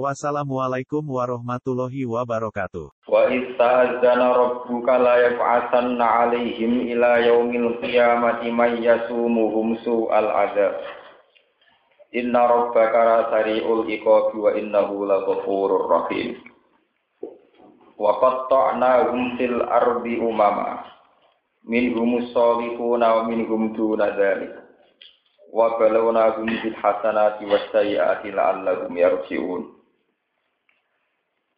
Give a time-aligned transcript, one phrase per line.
[0.00, 2.88] Wassalamualaikum warahmatullahi wabarakatuh.
[3.04, 10.80] Wa ista'adzana rabbuka la yaf'asanna 'alaihim ila yaumil qiyamati may yasumuhum su'al 'adzab.
[12.16, 16.40] Inna rabbaka sari'ul iqabi wa innahu laghafurur rahim.
[18.00, 20.88] Wa qatta'nahum fil ardi umama.
[21.68, 24.56] Minhum salihuna wa minhum duna dzalik.
[25.52, 29.81] Wa balawnahum bil hasanati was sayyiati la'allahum yarji'un.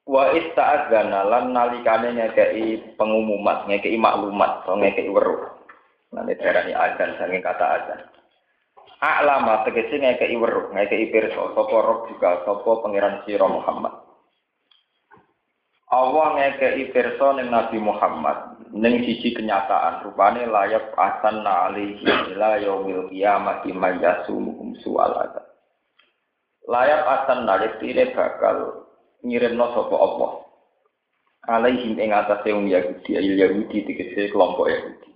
[0.05, 5.49] Wa ista'adzana lan nalikane ngekei pengumuman, ngekei maklumat, atau ngekei weruh.
[6.13, 8.01] Nanti darani azan saking kata azan.
[9.01, 14.05] A'lama tegese ngekei weruh, ngekei pirsa sapa rob juga sapa pangeran sira Muhammad.
[15.89, 22.05] Allah ngekei pirsa ning Nabi Muhammad ning siji kenyataan rupane layak asanna alaihi
[22.37, 25.49] ila yaumil qiyamati mayyasumuhum su'al azab.
[26.69, 28.84] Layak asanna yektine bakal
[29.25, 30.33] ngirimno sapa Allah.
[31.45, 35.11] Alaihim ing atase wong Yahudi ayil Yahudi tegese kelompok Yahudi.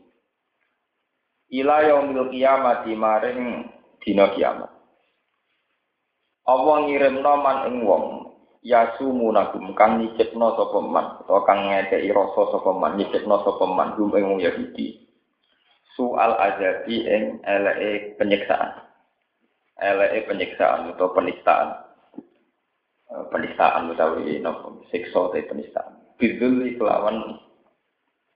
[1.61, 3.65] Ila yaumil kiamat maring
[4.05, 4.69] dina kiamat.
[6.49, 8.05] Allah ngirimno man ing wong
[8.61, 13.97] yasumu nagum kang nyicipno sapa man utawa kang ngekeki rasa sapa man nyicipno sapa man
[13.97, 15.09] gum ing wong Yahudi.
[15.97, 18.85] Soal azabi ing eleke penyiksaan.
[19.81, 21.88] Eleke penyiksaan utawa penistaan
[23.09, 27.41] penistaan utawi nopo siksa te penistaan bidul kelawan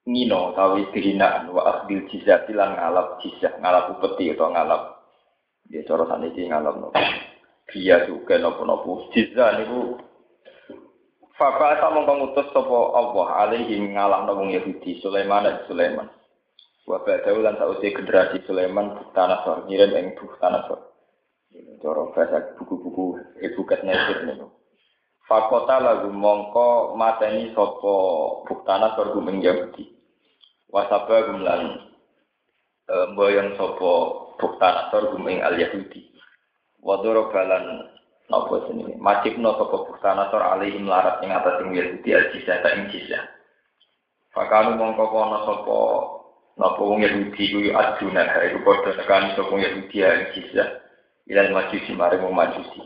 [0.09, 4.83] ngino utawi kehinaan wa akhdil jizah lan ngalap jizah ngalap upeti atau ngalap
[5.69, 7.01] ya cara saniki ngalap nopo
[7.69, 10.01] dia juga nopo nopo jizah niku
[11.33, 16.07] Faka ta mongko ngutus sapa Allah alaihi ngalah wong Yahudi Sulaiman dan Sulaiman.
[16.85, 20.92] Wa ba'da lan sausi generasi Sulaiman Buktanasor ngirim ing Buktanasor.
[21.80, 24.61] Cara bahasa buku-buku Ibu Katnasir niku.
[25.22, 27.94] Fakota lagu mongko mateni sopo
[28.42, 29.94] buktana sorgum ing Yahudi.
[30.66, 31.78] Wasaba gumlan
[32.90, 32.94] e,
[33.55, 33.90] sopo
[34.34, 36.10] buktana sorgum ing al Yahudi.
[36.83, 37.86] Wadoro balan
[38.27, 38.98] nopo sini.
[38.98, 42.90] Macip no sopo buktana sor alihim larat ing atas ing Yahudi al jizah ta ing
[44.74, 45.78] mongko kono sopo
[46.58, 50.83] nopo wong Yahudi kuwi aduna iku padha nekani sopo Yahudi ing jizah.
[51.30, 52.83] Ilal majusi maring majusi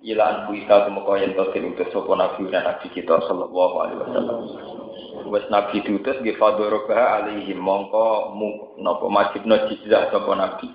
[0.00, 4.38] ila an buita tumeka yen to diutus sapa nabi dan nabi kita sallallahu alaihi wasallam.
[5.28, 8.32] Wes nabi diutus nggih fadoroba alaihi mongko
[8.80, 10.68] napa majibna jizah sapa nabi.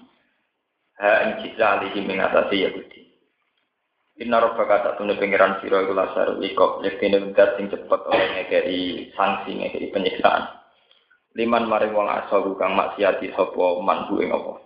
[1.02, 3.02] Ha ing jizah alaihi ing atase Yahudi.
[4.22, 9.12] Inna rabbaka tak tune pengiran sira iku lasar ikop yektine wendat sing cepet oleh ngekei
[9.12, 10.56] sanksi ngekei penyiksaan.
[11.36, 14.66] Liman maring wong asal kang maksiati sapa manhu ing apa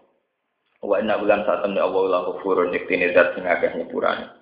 [0.79, 4.38] wa inna bulan saat temne Allah lahu furun yektine zat sing akeh nyepurane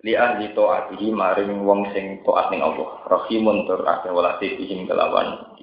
[0.00, 3.04] li ahli taatihi maring wong sing taat ning Allah.
[3.04, 5.56] Rahimun tur akeh walase bihim kelawan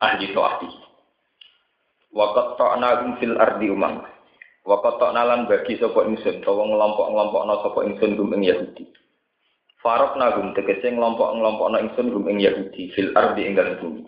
[0.00, 0.68] ahli taati
[2.12, 4.04] wa qatta'na fil ardi umam.
[4.68, 8.84] Wa qatta'na lan bagi sapa ingsun utawa ngelompok-ngelompokna sapa ingsun gum ing Yahudi.
[9.80, 14.04] Farok nagum tegese ngelompok-ngelompokna ingsun gum ing Yahudi fil ardi ing dalem bumi.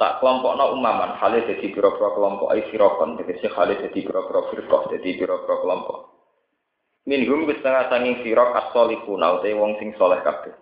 [0.00, 5.10] Tak kelompokna umaman hale dadi pira-pira kelompok ai firqon tegese hale dadi pira-pira firqah dadi
[5.20, 6.21] pira-pira kelompok
[7.02, 10.54] Minhum setengah sanging firok as-solihuna wong sing soleh kabeh.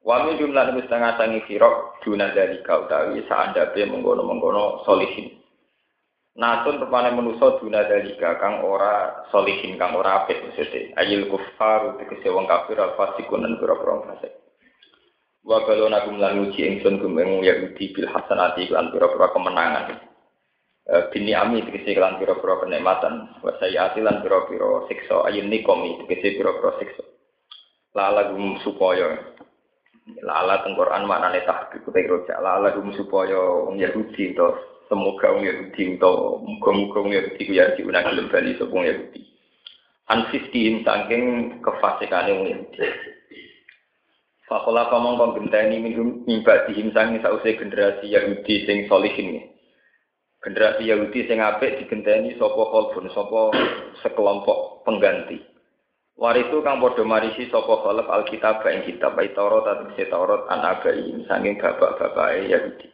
[0.00, 5.36] Wa min jumlah setengah sanging firok duna dari kau utawi saandape menggono-menggono solihin.
[6.36, 10.92] Nasun rupane menuso duna dari kang ora solihin kang ora apik maksudnya.
[11.00, 14.32] Ayil kufar tegese wong kafir al fasikun dan pira-pira fasik.
[15.44, 20.15] Wa balona gum lan uji ingsun gum ing Yahudi bil hasanati lan pira-pira kemenangan.
[20.86, 26.38] Eh, bini ami tegese kelan pira-pira kenikmatan wa sayati lan pira-pira siksa ayun nikomi tegese
[26.38, 27.02] pira-pira siksa.
[27.90, 29.34] Lala gum supaya.
[30.22, 34.46] Lala teng Quran maknane tahqiq roja lala gum supaya wong Yahudi to
[34.86, 36.12] semoga wong Yahudi to
[36.46, 39.20] muga-muga wong Yahudi ku ya diunang gelem bali sapa Yahudi.
[40.06, 41.24] Anfistin saking
[41.66, 42.86] kefasikane wong Yahudi.
[44.46, 49.55] Fakola komong kong genteni mimba dihim sangi sause generasi Yahudi sing solihin
[50.44, 53.54] generasi Yahudi sing apik digenteni sapa kolbun sapa
[54.04, 55.56] sekelompok pengganti
[56.16, 62.48] Warisu kang padha marisi sapa khalaf alkitab ing kitab Taurat atau Taurat anabai saking bapak-bapake
[62.48, 62.88] Yahudi.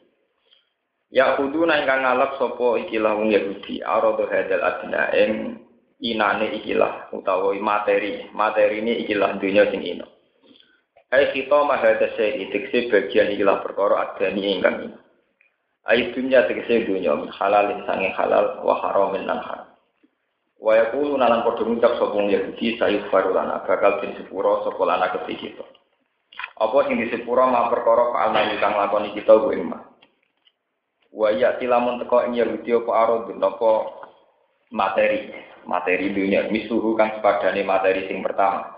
[1.14, 5.54] Ya kudu ingkang ngalap sapa ikilah wong Yahudi arado hadal adna ing
[6.02, 8.26] inane ikilah utawa materi.
[8.34, 10.10] Materi ini ikilah dunia sing ino.
[11.14, 14.98] Ai kita mahada syai tekse bagian ikilah perkara adani ingkang ino.
[15.82, 19.66] Ai dunya tegese dunya min halalin sange halal wa haramin lan haram.
[20.62, 25.10] Wa yaqulu nalan padha ngucap sapa wong Yahudi sayyid farulana bakal den sepuro sapa lana
[25.10, 25.66] kita.
[26.62, 29.82] Apa sing disepuro ma perkara fa'alna kang lakoni kita ku ing mah.
[31.10, 33.70] Wa ya tilamun teko ing Yahudi apa arad apa
[34.70, 35.34] materi,
[35.66, 38.71] materi dunia misuhu kang sepadane materi sing pertama.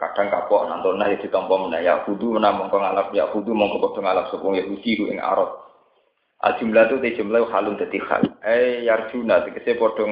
[0.00, 4.00] Kadang kapok nonton nah itu tanpa mana ya kudu menamung ngalap ya kudu mongko padha
[4.00, 5.52] ngalap sapa Yahudi ku ing arad
[6.40, 8.24] Al jumlah itu di jumlah halun dadi hal.
[8.40, 10.08] Eh yarjuna tegese padha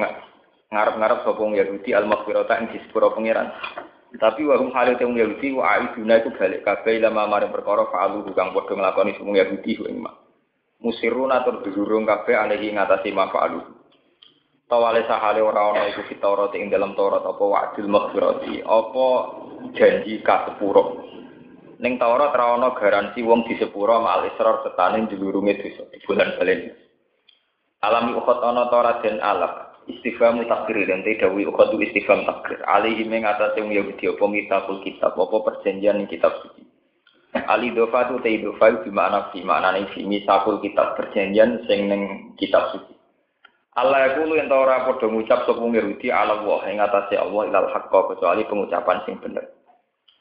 [0.69, 3.49] ngarep-ngarep sapa wong Yahudi al maghfirata ing disepuro pangeran.
[4.13, 8.29] Tapi wa hum halu wong Yahudi wa aiduna itu balik kabeh lama mare perkara fa'alu
[8.37, 10.21] kang padha nglakoni wong Yahudi ku ing mak.
[10.85, 13.65] Musiruna tur durung kabeh alehi ngatasi ma fa'alu.
[14.69, 19.07] Tawale sahale ora ana iku fitaurat ing dalam Taurat apa wa'dil maghfirati apa
[19.73, 21.09] janji kasepuro.
[21.81, 26.69] Ning Taurat ra ana garansi wong di sepuro mal israr setane dilurunge dosa bulan balen.
[27.81, 29.81] Alami ukhot ana Taurat den alaq.
[29.89, 32.61] Istifham takdir dan dawi ukhot istifham takdir.
[32.61, 36.61] Alihi ming atase wong Yahudi apa kitabul kitab apa perjanjian kitab suci.
[37.33, 42.69] Ali dofatu te dofa di makna fi makna fi misakul kitab perjanjian sing ning kitab
[42.69, 42.98] suci.
[43.77, 47.99] Allah iku lu yen ora padha ngucap sapa ala Allah ing atase Allah ilal haqqa
[48.09, 49.45] kecuali pengucapan sing bener.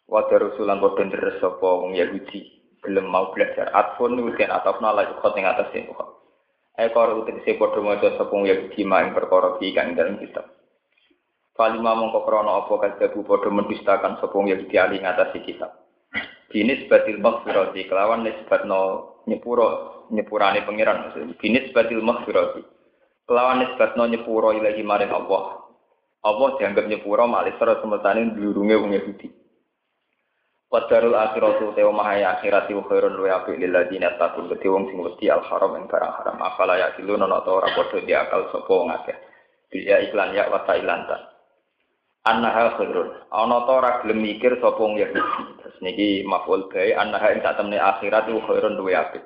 [0.04, 2.44] Wada rusulan padha deres sapa wong Yahudi
[2.84, 6.28] belum mau belajar atfun nuken atafna la yukot ing atas sing kok.
[6.76, 10.44] Ekor utekse padha maca sapa wong Yahudi maing perkara iki kang dalam kitab.
[11.56, 15.88] Falima mongko krana apa kadhebu padha mendustakan sapa wong Yahudi ali ing atas kitab.
[16.48, 18.80] Binis batil maghfirati kelawan nisbatno
[19.28, 19.68] nyepuro
[20.12, 21.36] nyepurane pangeran maksudnya.
[21.36, 22.77] Binis batil maghfirati.
[23.28, 25.60] Kelawan nisbatno nyepuro ilahi maring Allah.
[26.24, 29.28] Allah dianggap nyepuro malih sira semertane dulurunge wong Yahudi.
[30.72, 35.04] Wadarul akhiratu te omah akhirat wa khairun wa apik lil ladina taqul gede wong sing
[35.04, 36.40] wedi al haram ing barang haram.
[36.40, 39.16] Afala ya kiluna ana ta ora padha di akal sapa wong akeh.
[39.76, 41.16] Dia iklan ya wa tailanta
[42.24, 43.12] annaha khairun.
[43.28, 45.20] Ana ta ora gelem mikir sapa wong Yahudi.
[45.60, 49.20] Terus niki maf'ul bae annaha ing satemene akhirat wa khairun wa apik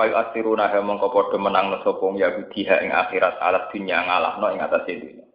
[0.00, 4.48] Fayu asiruna ha mongko padha menang sapa wong Yahudi ha ing akhirat alat dunya ngalahno
[4.48, 5.28] ing atas dunya.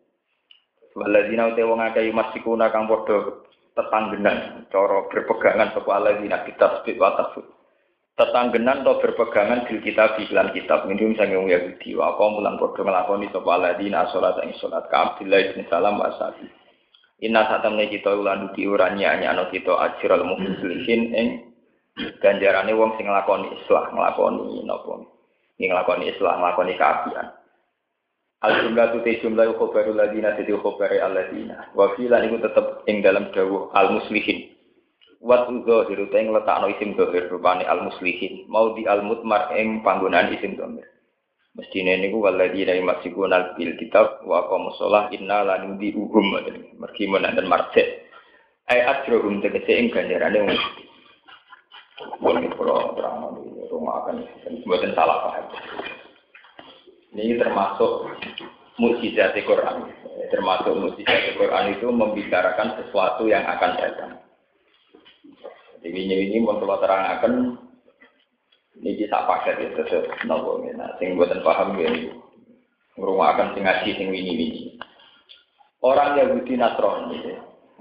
[0.98, 3.46] Waladina ute wong akeh masikuna kang padha
[3.78, 7.46] tetanggenan cara berpegangan sapa alladzina kitab speed wa tafsir
[8.18, 12.82] tetanggenan atau berpegangan di kitab iklan kitab minum sange wong Yahudi wa apa mulang padha
[12.82, 16.10] nglakoni sapa alladzina salat ing salat ka Abdullah bin Salam wa
[17.24, 21.28] Inna satamne kita ulan di uranya anyano kita ajral muslimin ing
[22.20, 24.94] ganjarane wong sing nglakoni islah nglakoni napa
[25.56, 27.28] nglakoni islah nglakoni kaapian
[28.46, 31.74] Al jumlah tu jumlah khobaru ladina jadi khobare aladina.
[31.74, 34.54] Wa filan iku tetep ing dalam dawuh al muslihin.
[35.18, 38.46] Wat zahir te ing letakno isim zahir rupane al muslihin.
[38.46, 40.86] Mau di al mutmar ing panggunaan isim dhamir.
[41.58, 46.38] Mestine niku waladina masikun al bil kitab wa qamus shalah inna lanudi uhum
[46.78, 48.06] mergi menadan marjek.
[48.70, 50.60] Ai ajrohum tegese ing ganjarane wong
[52.20, 53.40] Boleh kalau terang
[53.72, 54.28] rumah akan
[54.68, 55.46] buatan salah paham.
[57.16, 58.12] Ini termasuk
[58.76, 59.88] mukjizat Quran.
[60.28, 64.12] Termasuk mukjizat Quran itu membicarakan sesuatu yang akan datang.
[65.80, 67.56] Jadi ini ini mau kalau terangkan
[68.82, 69.82] ini bisa paket itu
[70.28, 72.12] nopo nah sing buatan paham ini
[73.00, 74.48] akan sing ngaji sing ini ini
[75.80, 77.20] orang Yahudi Nasrani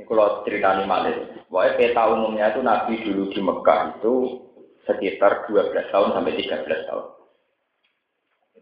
[0.02, 1.14] kalau ceritanya malah
[1.46, 4.14] Pokoknya peta umumnya itu Nabi dulu di Mekah itu
[4.90, 7.06] sekitar 12 tahun sampai 13 tahun.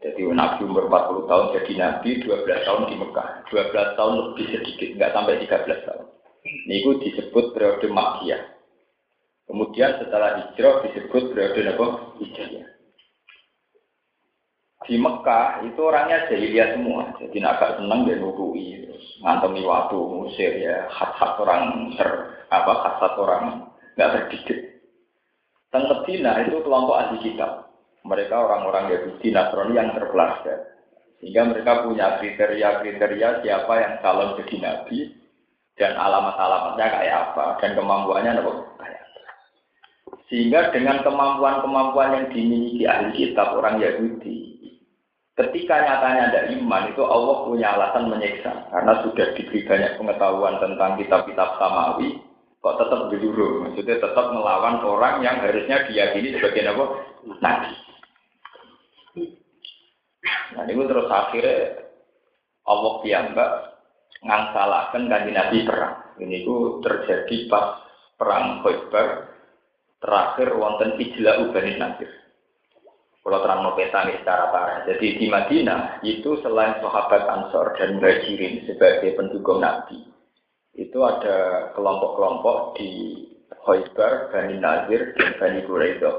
[0.03, 3.29] Jadi Nabi umur 40 tahun jadi Nabi, 12 tahun di Mekah.
[3.49, 6.05] 12 tahun lebih sedikit, nggak sampai 13 tahun.
[6.43, 8.43] Ini itu disebut periode Makkiyah.
[9.47, 11.87] Kemudian setelah hijrah disebut periode apa?
[12.19, 12.72] Hijrah.
[14.83, 17.15] Di Mekah itu orangnya jahiliyah semua.
[17.23, 22.11] Jadi agak senang dan nurui, terus ngantemi waktu musir ya, hak-hak orang ter
[22.51, 24.61] apa hak orang nggak terdidik.
[25.73, 27.73] Dan Medina itu kelompok ahli kitab.
[28.03, 30.59] Mereka orang-orang Yahudi Nasrani yang terpelajar.
[31.23, 34.99] Sehingga mereka punya kriteria-kriteria siapa yang calon jadi nabi
[35.79, 39.31] dan alamat-alamatnya kayak apa dan kemampuannya kayak apa.
[40.29, 44.52] Sehingga dengan kemampuan-kemampuan yang dimiliki ahli kitab orang Yahudi,
[45.33, 48.69] Ketika nyatanya ada iman, itu Allah punya alasan menyiksa.
[48.69, 52.21] Karena sudah diberi banyak pengetahuan tentang kitab-kitab samawi,
[52.61, 53.65] kok tetap berjuru.
[53.65, 56.85] Maksudnya tetap melawan orang yang harusnya diyakini sebagai apa?
[57.41, 57.73] Nabi.
[60.53, 61.81] Nah, ini terus akhirnya
[62.69, 63.51] Allah piyambak
[64.23, 65.97] ngangsalakan kanji Nabi perang.
[66.21, 67.83] Ini itu terjadi pas
[68.21, 69.33] perang Khaybar
[69.99, 72.22] terakhir wonten ijla ubani Nasir.
[73.23, 74.79] Kalau terang peta nih secara parah.
[74.83, 80.11] Jadi di Madinah itu selain sahabat Ansor dan Muhajirin sebagai pendukung Nabi,
[80.75, 83.23] itu ada kelompok-kelompok di
[83.63, 86.17] Khaybar, Bani Nazir, dan Bani Quraidah.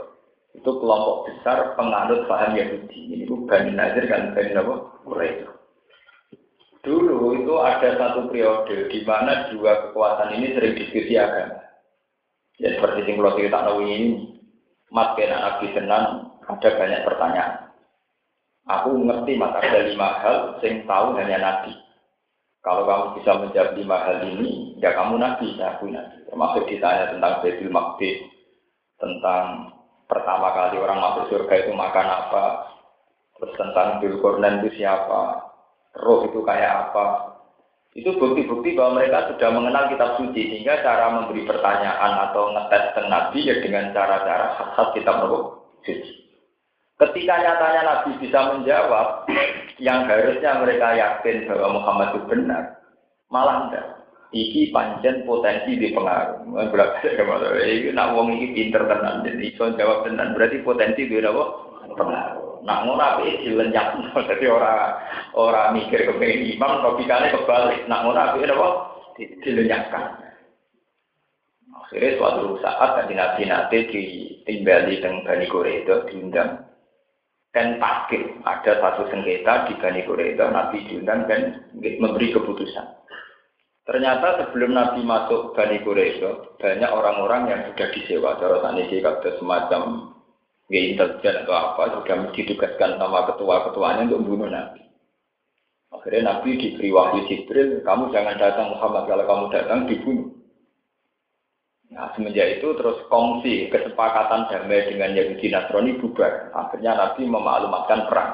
[0.56, 3.20] Itu kelompok besar penganut paham Yahudi.
[3.20, 4.56] Ini Bani Nazir dan Bani
[5.04, 5.52] Quraidah.
[6.84, 11.64] Dulu itu ada satu periode di mana dua kekuatan ini sering diskusi agama.
[12.60, 14.40] Ya seperti yang kalau cerita ini,
[14.92, 17.54] mat kena Nabi senang ada banyak pertanyaan.
[18.64, 21.76] Aku ngerti mas ada lima hal sing tahu hanya nabi.
[22.64, 26.24] Kalau kamu bisa menjawab lima hal ini, ya kamu nabi, ya aku nabi.
[26.32, 28.24] Termasuk ditanya tentang Baitul Maqdis,
[29.04, 29.76] tentang
[30.08, 32.44] pertama kali orang masuk surga itu makan apa,
[33.36, 35.44] terus tentang Bilkornan itu siapa,
[36.00, 37.36] roh itu kayak apa.
[38.00, 43.44] Itu bukti-bukti bahwa mereka sudah mengenal kitab suci, sehingga cara memberi pertanyaan atau ngetes Nabi
[43.44, 45.20] ya dengan cara-cara khas-khas kitab
[45.84, 46.23] suci.
[46.94, 49.26] Ketika nyatanya Nabi bisa menjawab
[49.86, 52.64] yang harusnya mereka yakin bahwa Muhammad itu benar,
[53.34, 53.88] malah enggak.
[54.34, 56.42] Iki panjen potensi di pengaruh.
[56.74, 57.54] Berarti ke mana?
[57.54, 59.46] Iki nak wong iki pinter tenan, jadi
[59.78, 60.34] jawab tenan.
[60.34, 61.44] Berarti potensi di apa?
[61.94, 62.66] Pengaruh.
[62.66, 63.88] Nak ngono api dilenyak,
[64.34, 64.98] jadi orang
[65.38, 67.86] orang mikir kepengen imam, logikanya kebalik.
[67.86, 68.70] Nak ngono api apa?
[69.46, 70.06] Dilenyakkan.
[71.74, 76.73] Akhirnya suatu saat tadi Nabi nanti ditimbali dengan Bani itu diundang
[77.54, 83.06] dan takdir ada satu sengketa di Bani Quraidah Nabi diundang dan memberi keputusan.
[83.86, 90.14] Ternyata sebelum Nabi masuk Bani Quraidah banyak orang-orang yang sudah disewa cara sanisi kata semacam
[90.74, 94.82] ya intelijen atau apa sudah ditugaskan sama ketua-ketuanya untuk membunuh Nabi.
[95.94, 100.43] Akhirnya Nabi diberi wahyu Jibril, kamu jangan datang Muhammad kalau kamu datang dibunuh.
[101.94, 106.50] Nah, semenjak itu terus kongsi kesepakatan damai dengan Yahudi Nasrani bubar.
[106.50, 108.32] Akhirnya Nabi memaklumatkan perang.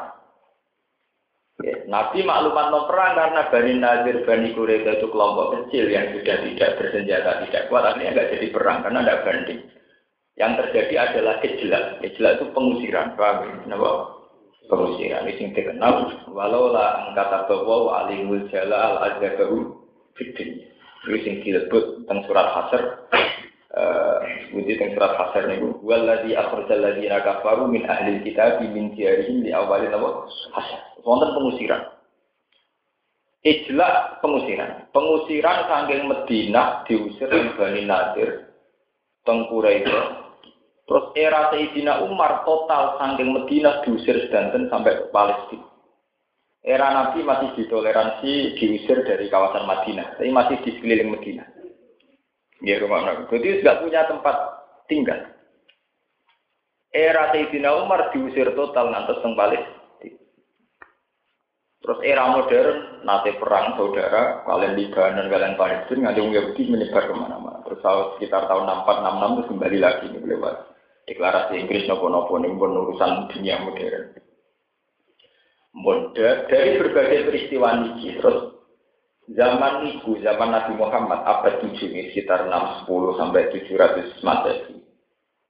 [1.59, 6.69] Ya, Nabi maklumat perang karena Bani Nazir, Bani Quraisy itu kelompok kecil yang sudah tidak
[6.79, 7.83] bersenjata, tidak kuat.
[7.83, 9.61] Akhirnya nggak jadi perang karena ada banding.
[10.39, 11.83] Yang terjadi adalah kejelak.
[11.99, 13.19] Kejelak itu pengusiran.
[13.19, 13.59] Paham?
[13.67, 13.91] Kenapa?
[14.71, 15.27] Pengusiran.
[15.27, 15.93] Ini yang terkenal.
[16.31, 19.83] Walau lah angkata bahwa alimul jala al-azzabahu
[20.15, 20.63] fitri.
[21.11, 22.83] Ini yang disebut tentang surat Hasr
[24.49, 29.53] Wujud yang surat Hasar niku waladhi akhrajal ladzina kafaru min ahli kitab min diyarihim di
[29.53, 30.25] awalin apa?
[30.57, 30.81] Hasar.
[31.05, 31.81] Wonten pengusiran.
[33.45, 34.89] Ijla pengusiran.
[34.91, 38.51] Pengusiran saking Medina diusir Bani Nadir
[39.23, 39.95] tengkura itu.
[40.89, 45.69] Terus era Sayyidina Umar total saking Medina diusir sedanten sampai ke Palestina.
[46.59, 51.58] Era Nabi masih ditoleransi diusir dari kawasan Madinah, tapi masih di sekeliling Madinah.
[52.59, 53.31] Ya rumah Nabi.
[53.31, 54.35] Jadi tidak punya tempat
[54.91, 55.31] tinggal.
[56.91, 59.77] Era Sayyidina Umar diusir total teng Palestina.
[61.79, 67.63] Terus era modern, nanti perang saudara, kalian Libanon, kalian Palestina, nggak Yahudi menyebar ke mana-mana.
[67.63, 67.79] Terus
[68.19, 70.55] sekitar tahun 64-66 terus kembali lagi nih lewat
[71.07, 74.05] deklarasi Inggris nopo-nopo nih pun urusan dunia modern.
[76.51, 78.58] Dari berbagai peristiwa ini, terus
[79.29, 84.81] Zaman itu, zaman Nabi Muhammad, abad 7 ini sekitar 610 sampai 700 Masehi.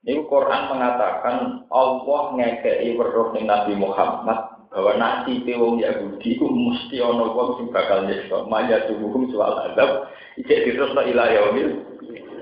[0.00, 7.34] Ini Quran mengatakan Allah ngekei weruh Nabi Muhammad bahwa nasi wong Yahudi itu mesti ono
[7.34, 10.06] wong sing bakal nyiksa maya tubuhum soal adab
[10.38, 11.68] iki diterusno ila yaumil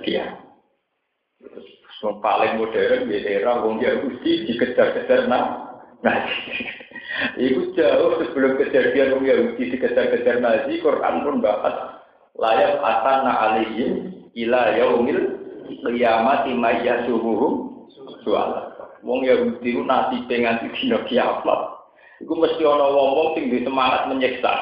[0.04, 0.36] dia
[1.40, 1.66] terus
[2.20, 5.72] paling modern di era wong Yahudi dikejar-kejar nah
[6.04, 6.20] nah
[7.40, 12.04] Itu jauh sebelum kejadian Orang Yahudi dikejar-kejar Nazi, Quran pun bahas
[12.36, 15.22] layak atana alihim ila yaumil
[15.82, 17.52] qiyamati mayyasuhum
[18.22, 18.76] soal.
[19.02, 21.60] Wong Yahudi itu nasi dengan dina kiamat.
[22.18, 24.54] Iku mesti ana wong-wong sing semangat menyiksa.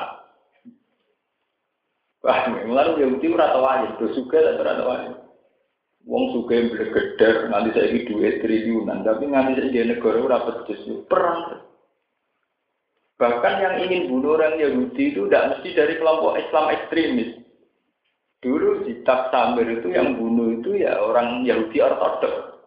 [2.21, 5.13] Wah, mulai Yahudi ora tau aja, do suka ora tau aja.
[6.05, 11.67] Wong suka yang bergeder, nanti saya duit triliunan, tapi nanti saya negara ora pedes, perang.
[13.17, 17.31] Bahkan yang ingin bunuh orang Yahudi itu tidak mesti dari kelompok Islam ekstremis.
[18.45, 22.61] Dulu di Samir itu yang bunuh itu ya orang Yahudi ortodok.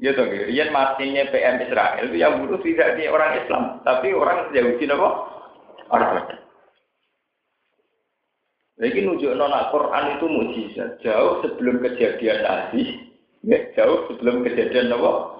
[0.00, 4.52] Ya toh, Rian matinya PM Israel itu yang bunuh tidak di orang Islam, tapi orang
[4.52, 5.08] Yahudi apa?
[5.88, 6.38] Batak.
[8.78, 13.10] Lagi nunjuk nona Quran itu mujizat jauh sebelum kejadian Nabi,
[13.42, 15.37] ya, jauh sebelum kejadian apa?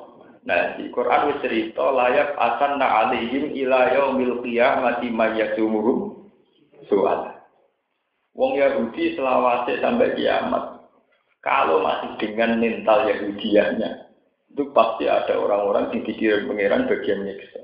[0.49, 0.89] Nabi.
[0.89, 6.25] Quran wis cerita layak asan na alihim ila yaumil qiyamati mayyasumuhum
[6.89, 7.37] soal.
[8.33, 10.81] Wong Yahudi selawase sampai kiamat.
[11.45, 13.91] Kalau masih dengan mental Yahudiannya,
[14.51, 17.63] itu pasti ada orang-orang yang dikirim pangeran bagian nyiksa.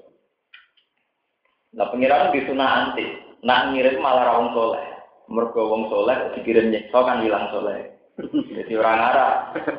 [1.74, 3.06] Nah pangeran di sunah anti,
[3.42, 4.84] nak ngirim malah orang soleh.
[5.26, 7.93] Mergo wong soleh dikirim nyiksa kan hilang soleh.
[8.14, 9.32] Jadi orang Arab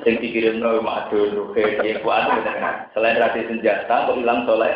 [0.03, 2.27] yang dikirim no madu ruhe yang kuat
[2.91, 4.75] selain rasi senjata kok hilang soleh.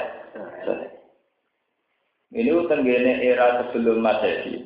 [2.29, 4.61] Ini tenggene era sebelum Masehi.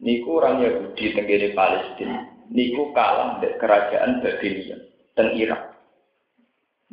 [0.00, 2.32] Niku orang Yahudi tenggene Palestina.
[2.48, 4.80] Niku kalah dari kerajaan Babylon
[5.18, 5.74] dan Irak.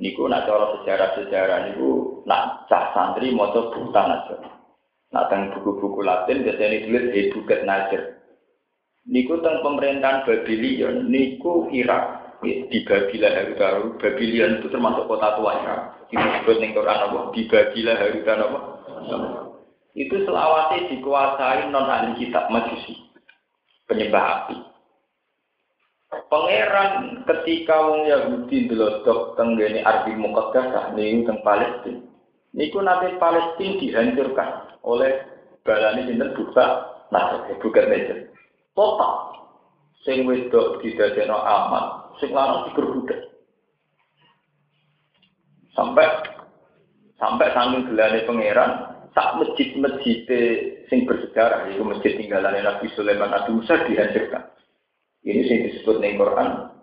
[0.02, 4.36] Niku nak cara sejarah-sejarah niku nak cah santri maca buta aja.
[5.12, 8.21] Nak buku-buku Latin biasanya ditulis Hebuket Najer.
[9.10, 15.82] Niku teng pemerintahan Babylon niku Irak di Babila Haruta Babylon itu termasuk kota tua Irak.
[16.14, 17.20] Disebut ning Quran apa?
[17.34, 18.60] Di Babila Haruta apa?
[19.98, 22.98] Itu selawase dikuasai non ahli kitab Majusi.
[23.90, 24.58] Penyembah api.
[26.32, 32.06] Pangeran ketika wong Yahudi delodok teng ngene Ardi Muqaddasah ning teng Palestina.
[32.52, 35.24] Niku nanti Palestina dihancurkan oleh
[35.64, 36.68] balani sinten buka
[37.12, 38.31] nah bukan meja.
[38.72, 39.14] Total
[40.02, 43.22] sing wedok didadekno aman, sing lanang diperbudak.
[45.72, 46.08] Sampai
[47.22, 48.72] sampai saking gelane pangeran
[49.14, 50.26] sak masjid-masjid
[50.90, 54.44] sing bersejarah yaitu masjid tinggalan Nabi Sulaiman Nabi Musa dihancurkan.
[55.22, 56.74] Ini sih disebut ning Quran.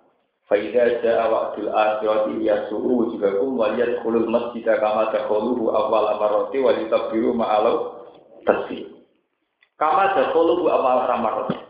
[0.48, 7.36] Faidah ja'a wa'dul akhirati yasu'u wujuhakum wa yadkhulul masjida kama dakhuluhu awal amaroti wa litabbiru
[7.36, 8.08] ma'alau
[8.48, 8.88] tasbih.
[9.76, 11.67] Kama dakhuluhu awal amaroti.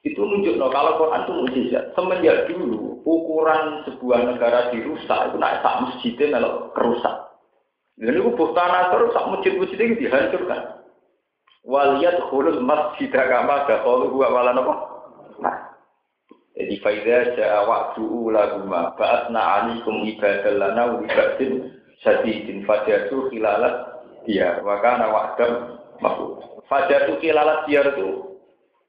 [0.00, 1.84] Itu menunjukkan kalau Quran itu mujizat.
[1.92, 7.16] Semenjak dulu ukuran sebuah negara dirusak itu naik tak masjidnya kalau kerusak.
[8.00, 10.80] Dan itu tanah terus sak masjid-masjid itu dihancurkan.
[11.68, 14.74] Waliyat khulul masjid kama dakhuluhu awal apa?
[15.44, 15.56] Nah,
[16.56, 24.64] jadi faida ja'a wa'du ulaguma ba'atna alikum ibadal lana wa ibadin sadidin fajatu khilalat dia
[24.64, 26.40] wa kana wa'dam mahfud.
[26.72, 28.29] Fajatu khilalat dia itu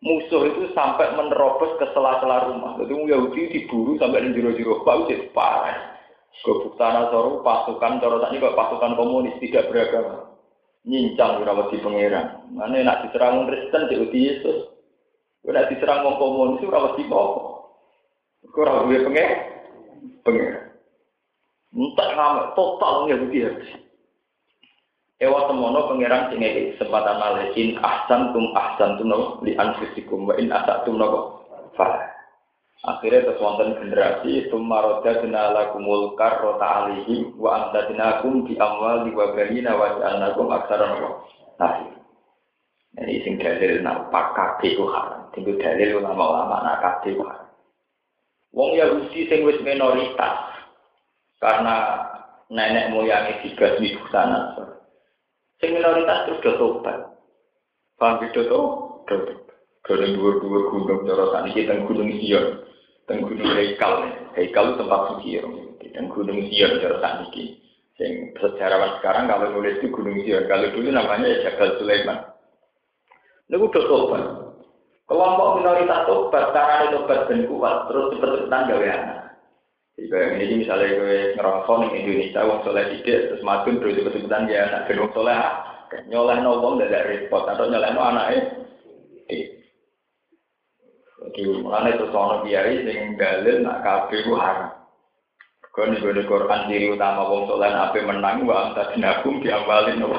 [0.02, 2.78] musuh itu sampai menerobos ke sela-sela rumah.
[2.82, 6.02] Jadi Yahudi diburu sampai di jero-jero bau jadi parah.
[6.42, 10.34] Gobuk tanah soru pasukan cara kok pasukan komunis tidak beragama.
[10.90, 12.50] Nyincang ora di pangeran.
[12.58, 14.74] Mana nak diserang Kristen di Yesus.
[15.46, 17.52] Nak diserang wong komunis ora wedi apa.
[18.50, 19.30] Kurang duwe pengen,
[20.26, 20.54] pengen.
[21.78, 23.70] Entah ngamek total Yahudi habis.
[25.22, 30.26] Ewa semono pangeran sing ngeki kesempatan malih in ahsan tum ahsan tum no li anfusikum
[30.26, 31.46] wa in asak tum no
[31.78, 32.10] fa.
[32.82, 39.78] Akhirnya terus wonten generasi tumaroda dinala kumul karrota alihim wa amdadinakum di amwal di wabanina
[39.78, 41.30] wa ja'alnakum aksara no
[41.62, 41.78] Nah,
[43.08, 45.30] ini sing dalil nak pak kabeh ku haram.
[45.32, 47.24] Tinggal dalil ulama-ulama nak kabeh ku.
[48.58, 50.66] Wong Yahudi sing wis minoritas
[51.38, 52.02] karena
[52.50, 54.58] nenek moyangnya digasmi sana.
[55.62, 57.00] Sing minoritas terus do tobat.
[58.02, 58.66] Paham gitu tuh?
[59.86, 62.66] Karena dua-dua gunung cara tani kita gunung Sion,
[63.06, 65.38] dan gunung Heikal, Heikal itu tempat suci
[65.94, 67.58] dan gunung Sion cara tani
[68.00, 72.26] Sing sejarawan sekarang kalau nulis itu gunung Sion, kalau dulu namanya ya Jabal Sulaiman.
[73.54, 74.24] Lalu udah tobat.
[75.06, 78.90] Kelompok minoritas tobat, cara tobat dan kuat, terus cepet-cepetan gawe.
[80.02, 84.66] Jika ini misalnya gue ngerosok di Indonesia, wong soleh tidak, terus madun terus cepet-cepetan ya
[84.66, 85.38] anak gedung soleh,
[86.10, 88.28] nyoleh no wong tidak repot, atau nyoleh no anak
[91.22, 94.74] Jadi mulanya itu soal kiai sing dalil nak kafe ku haram.
[95.70, 100.10] Kau nih gue Quran diri utama wong soleh apa menang, wa anta dinagum diawalin no.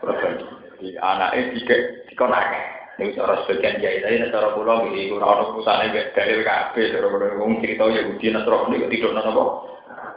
[0.00, 1.76] Jadi anaknya tiga
[2.08, 2.79] dikonak.
[3.00, 7.32] Ini cara sebagian kiai tadi, cara pulau ini kurang orang perusahaan dari kafe, cara pulau
[7.32, 9.50] ngomong cerita ya nasroh ini tidur nana kok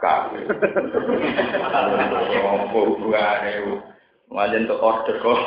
[0.04, 0.38] kafe.
[2.44, 3.80] Apa hubungannya?
[4.28, 5.40] Wajan untuk order kok.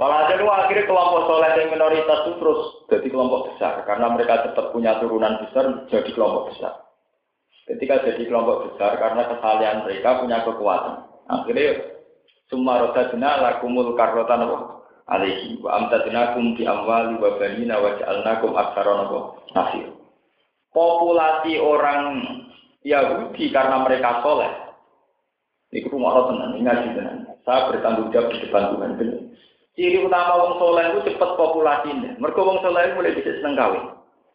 [0.00, 4.96] Walhasil akhirnya kelompok soleh yang minoritas itu terus jadi kelompok besar karena mereka tetap punya
[4.96, 6.88] turunan besar jadi kelompok besar.
[7.68, 11.04] Ketika jadi kelompok besar karena kesalahan mereka punya kekuatan.
[11.28, 12.00] Akhirnya
[12.48, 14.79] semua roda lakumul karotan apa?
[15.08, 19.08] Alaihi wa amtadnakum bi amwali wa banina wa ja'alnakum aktsara
[19.54, 19.88] nasir.
[20.70, 21.98] Populasi orang
[22.86, 24.52] Yahudi karena mereka soleh.
[25.70, 27.18] Ini rumah Allah tenang, ini ngaji tenang.
[27.46, 28.90] Saya bertanggung jawab di depan Tuhan.
[29.78, 32.18] Ciri utama wong soleh itu cepat populasinya.
[32.18, 33.84] Mereka wong soleh mulai bisa seneng kawin.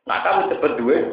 [0.08, 1.06] Nah kamu cepat duit.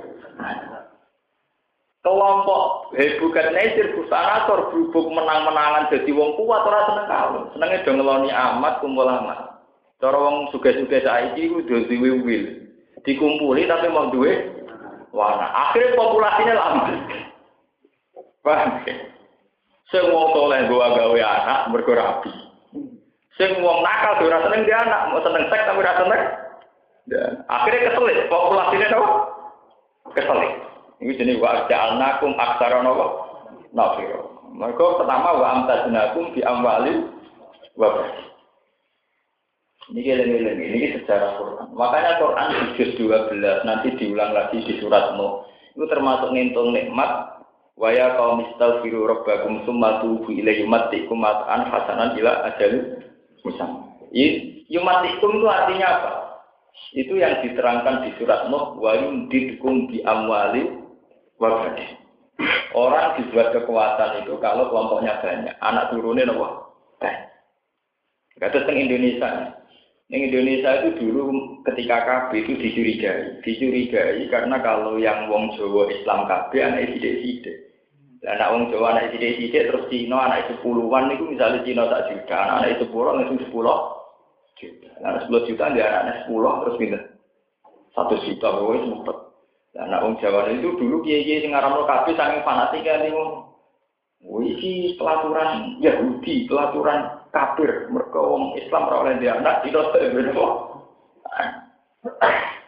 [2.02, 7.42] Kelompok hebukan nesir busanator berhubung menang-menangan jadi wong kuat orang seneng kawin.
[7.54, 9.62] Senengnya dong ngeloni amat kumpul amat.
[10.02, 12.44] Cara wong suge-suge saiki do duwe wil.
[13.06, 14.50] Dikumpuli tapi mau duwe
[15.14, 15.46] warna.
[15.46, 16.98] Akhirnya populasinya lambat.
[18.42, 18.82] Paham?
[19.94, 22.34] Sing wong soleh gua gawe anak mergo rapi.
[23.38, 26.02] Sing wong nakal ora seneng dia anak, mau seneng seks tapi ora.
[27.06, 29.08] Dan akhirnya keselit, populasinya apa?
[30.18, 30.71] Keselit.
[31.02, 33.06] Ini jenis wa ja'alnakum aksara napa?
[33.74, 34.46] Nafiro.
[34.54, 37.10] Mereka pertama wa amtaznakum bi amwali
[37.74, 38.06] wa
[39.90, 41.74] Ini geleng-geleng, ini sejarah Quran.
[41.74, 45.42] Makanya Quran di juz 12 nanti diulang lagi di surat Nuh.
[45.74, 47.32] Itu termasuk ngintung nikmat
[47.72, 53.00] Waya kaum istaghfiru rabbakum summa tubu ilaihi yumatikum mat'an hasanan ila ajal
[53.48, 53.96] musam.
[54.68, 56.12] Yumatikum itu artinya apa?
[56.92, 60.81] Itu yang diterangkan di surat Nuh wa yumdidukum bi amwali
[61.42, 61.74] wa
[62.72, 66.72] Orang dibuat kekuatan itu kalau kelompoknya banyak, anak turunnya nopo.
[68.40, 69.54] Kata teng Indonesia,
[70.08, 76.26] di Indonesia itu dulu ketika KB itu dicurigai, dicurigai karena kalau yang wong Jawa Islam
[76.26, 77.56] KB anak sidik-sidik.
[78.24, 82.12] Lah anak wong Jawa anak sithik-sithik terus Cina anak itu puluhan niku misalnya Cina tak
[82.12, 83.78] juta, anak anak itu puluh langsung sepuluh
[84.58, 84.90] juta.
[85.00, 87.02] Nah, sepuluh juta dia anak sepuluh terus pindah
[87.92, 89.16] satu juta pokoknya sempet.
[89.72, 93.48] Lah anak wong Jawa itu dulu kiai-kiai sing ngaramno kabeh saking fanatik kan niku.
[94.22, 99.82] Wih, pelaturan Yahudi, pelaturan kafir, mereka wong Islam ora oleh dia anak itu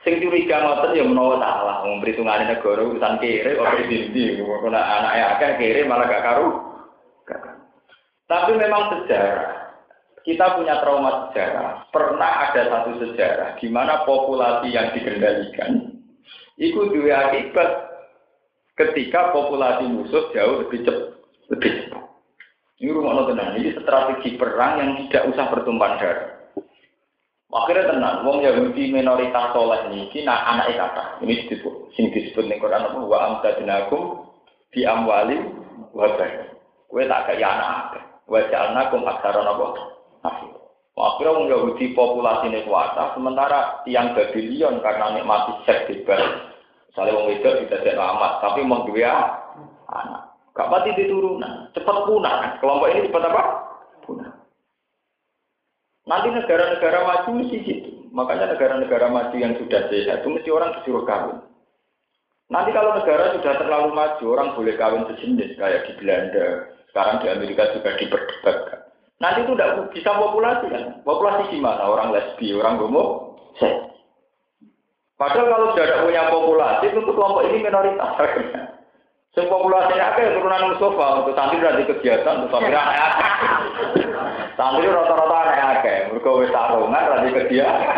[0.02, 5.20] Sing curiga ngoten ya menawa salah, wong perhitungane negara urusan kere ora dindi, kok anake
[5.22, 6.48] akeh kere malah gak karu.
[8.24, 9.64] Tapi memang sejarah
[10.24, 11.86] kita punya trauma sejarah.
[11.92, 15.93] Pernah ada satu sejarah di mana populasi yang dikendalikan
[16.54, 17.70] itu dua akibat
[18.78, 21.08] ketika populasi musuh jauh lebih cepat.
[21.50, 22.04] Lebih cepat.
[22.82, 26.30] Ini rumah tenang, ini strategi perang yang tidak usah bertumpah darah.
[27.54, 31.22] Akhirnya tenang, wong Yahudi minoritas soleh ini, kina anak kata.
[31.22, 34.26] Ini disebut, sing disebut ning Quran apa wa amtadnakum
[34.74, 35.38] di amwali
[35.94, 36.50] wa bani.
[36.90, 39.93] Kowe tak kaya anak Wa ja'alnakum aktsara napa?
[40.94, 46.22] Akhirnya wong Yahudi populasine kuasa, sementara tiang Babylon karena nikmati seks bebas.
[46.94, 48.86] Misalnya wong itu tidak ada amat, tapi mau
[49.90, 50.22] anak.
[50.54, 52.62] Gak pati diturunan, cepat punah.
[52.62, 53.42] Kelompok ini cepat apa?
[54.06, 54.30] Punah.
[56.06, 57.90] Nanti negara-negara maju mesti gitu.
[58.14, 61.42] Makanya negara-negara maju yang sudah sehat itu mesti orang disuruh kawin.
[62.46, 66.70] Nanti kalau negara sudah terlalu maju, orang boleh kawin sejenis kayak di Belanda.
[66.86, 68.83] Sekarang di Amerika juga diperdebatkan.
[69.22, 70.84] Nanti itu tidak bisa populasi kan?
[71.06, 71.86] Populasi gimana?
[71.86, 73.94] Orang lesbi, orang homo, seks.
[75.14, 78.18] Padahal kalau sudah punya populasi, tentu kelompok ini minoritas.
[79.34, 83.02] Sing populasinya akeh turunan Mustafa untuk santri dari kegiatan untuk santri akeh.
[84.54, 87.82] Santri rata-rata aneh akeh, mergo wis tarungan dari kegiatan.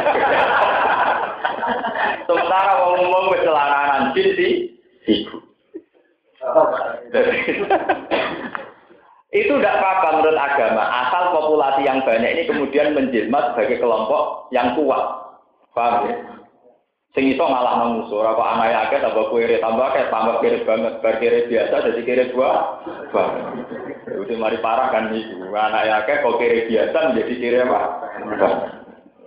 [2.28, 4.48] Sementara wong umum wis celananan jin di
[5.04, 5.36] ibu.
[9.36, 14.72] Itu tidak apa-apa menurut agama, asal populasi yang banyak ini kemudian menjelma sebagai kelompok yang
[14.72, 15.04] kuat.
[15.76, 16.16] Paham ya?
[17.12, 21.16] Sing iso musuh, ora kok anae akeh tambah kere tambah akeh tambah kere banget, bar
[21.16, 22.80] kere biasa jadi kere dua.
[24.16, 25.48] Udah mari parah kan itu.
[25.52, 27.80] Anak akeh kok kere biasa menjadi kere apa?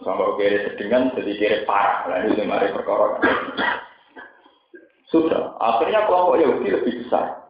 [0.05, 2.05] Sampai kere sedengan jadi kere parah.
[2.09, 3.17] Lah itu mari perkara.
[5.09, 7.48] Sudah, akhirnya kelompok Yahudi lebih besar.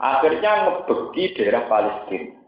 [0.00, 2.40] Akhirnya ngebeki daerah Palestina.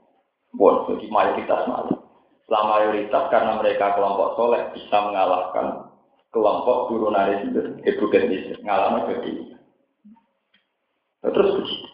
[0.56, 2.00] Bon, jadi mayoritas malah.
[2.44, 5.92] Setelah mayoritas karena mereka kelompok soleh bisa mengalahkan
[6.32, 7.28] kelompok turunan
[7.84, 9.32] itu gendis ngalami jadi
[11.22, 11.92] terus begitu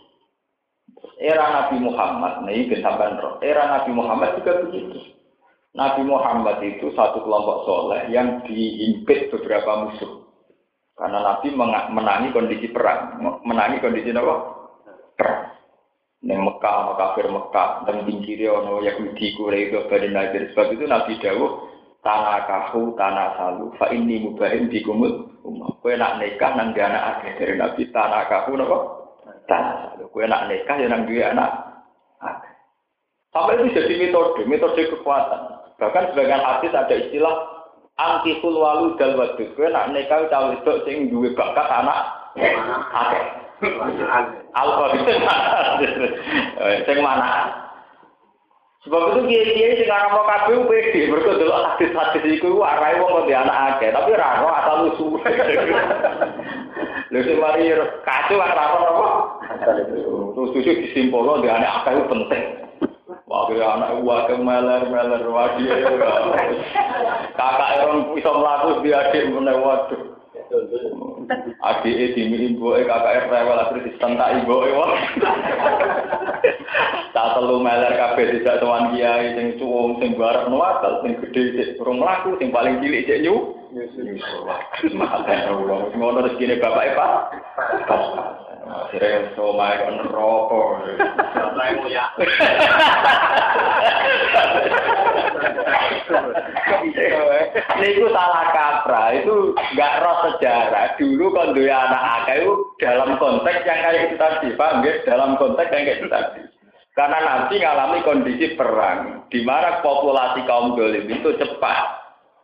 [1.19, 5.19] era Nabi Muhammad nih sampai era Nabi Muhammad juga begitu.
[5.75, 10.27] Nabi Muhammad itu satu kelompok soleh yang diimpit beberapa musuh.
[10.95, 11.55] Karena Nabi
[11.93, 13.19] menangi kondisi perang.
[13.47, 14.35] Menangi kondisi apa
[16.19, 20.51] Neng Mekah, kafir Mekah, dan pinggirnya ono Yahudi, Quraisy, Bani Nadir.
[20.51, 21.53] Sebab itu Nabi Dawud
[22.03, 27.55] tanah kahu tanah salu fa ini mubahin di kue nak nikah nang dia anak dari
[27.59, 28.79] nabi tanah kahu nopo
[29.51, 31.51] tanah salu kue nak nikah ya nang dia anak
[32.23, 32.53] akeh.
[33.61, 35.41] Itu jadi metode metode kekuatan.
[35.79, 37.37] Bahkan sebagian hadis ada istilah
[37.99, 39.49] anti walu dal wadud.
[39.55, 41.99] Kue nak nikah cawe itu sing duwe bakat anak
[44.55, 45.03] Alfa itu
[46.87, 47.51] sing mana?
[48.87, 53.59] Sebab itu kiai-kiai sing aran kabeh pede, mergo delok hadis-hadis iku arahe wong kok anak
[53.75, 55.19] akeh, tapi ra ono asal usul.
[57.11, 57.75] Mari
[58.07, 59.07] kacau ora apa apa.
[60.39, 62.45] Terus tujuh disimpulno di anak akeh penting.
[63.29, 65.69] Wah, kira anak gua ke meler wadi.
[67.37, 70.18] Kakak orang bisa melaku di adik mana waduh.
[71.61, 74.97] Adik dimi ibu kakak rewel akhirnya disentak ibu wah.
[77.13, 81.69] Tak telu meler kabeh tidak tuan kiai sing cuwung sing barep nuwakal sing gede sik
[81.83, 83.57] urung mlaku sing paling cilik sik nyu.
[85.99, 87.13] Ngono rezekine bapak e Pak.
[88.67, 90.83] Akhirnya somai kan rokok.
[91.89, 92.05] ya.
[97.79, 100.99] Ini itu salah kaprah, itu nggak roh sejarah.
[100.99, 104.93] Dulu kan dua anak itu dalam konteks yang kayak itu tadi, paham ya?
[105.07, 106.43] Dalam konteks yang kayak itu tadi.
[106.99, 111.79] Karena nanti ngalami kondisi perang, di mana populasi kaum dolim itu cepat.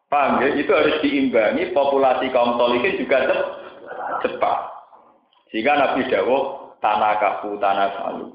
[0.07, 0.55] Paham ya?
[0.55, 3.19] Itu harus diimbangi, populasi kaum tolikin juga
[4.23, 4.74] cepat.
[5.55, 8.35] Sehingga Nabi Dawuh tanah kafu tanah salu.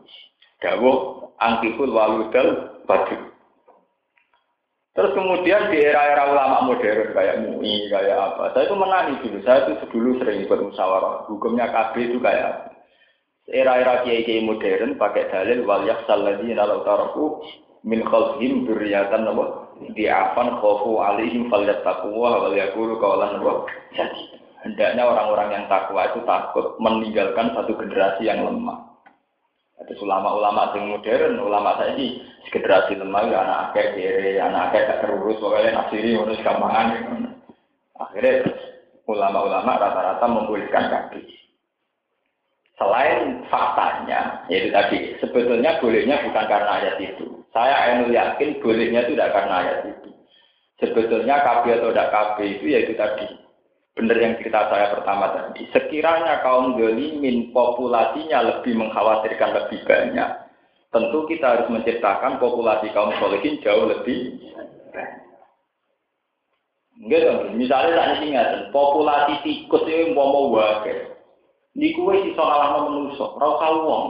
[0.63, 3.27] Dawuh angkiful waludal badu.
[4.95, 8.55] Terus kemudian di era-era ulama modern kayak MUI, kayak apa.
[8.55, 9.39] Saya itu menangis dulu.
[9.43, 11.27] Saya itu dulu sering ikut musyawarah.
[11.27, 12.71] Hukumnya KB itu kayak.
[13.51, 17.43] Era-era kiai-kiai modern pakai dalil wal yaksal ladzina law taraku
[17.83, 19.45] min khalfihim dzurriyyatan apa
[19.91, 23.51] di'afan khofu alaihim falyattaquwa wal yaqulu qawlan apa
[23.95, 28.79] jadi hendaknya orang-orang yang takwa itu takut meninggalkan satu generasi yang lemah.
[29.79, 32.19] Ada ulama-ulama yang modern, ulama saya ini
[32.51, 36.87] generasi lemah ya anak akeh kiri, anak akeh gak terurus, pokoknya nasiri harus gampangan.
[37.95, 38.51] Akhirnya
[39.07, 41.23] ulama-ulama rata-rata membolehkan kaki.
[42.75, 47.27] Selain faktanya, yaitu tadi, sebetulnya bolehnya bukan karena ayat itu.
[47.51, 50.11] Saya enu yakin bolehnya tidak karena ayat itu.
[50.79, 53.27] Sebetulnya KB atau tidak KB itu yaitu tadi
[53.99, 55.67] benar yang cerita saya pertama tadi.
[55.75, 60.29] Sekiranya kaum gelimin populasinya lebih mengkhawatirkan lebih banyak,
[60.95, 64.39] tentu kita harus menciptakan populasi kaum solehin jauh lebih
[64.95, 65.27] banyak.
[66.99, 71.15] Gitu, misalnya tak ingat, populasi tikus itu mau mau wakil.
[71.79, 72.59] Ini kue si soal
[72.91, 74.07] menuso, rau kawong.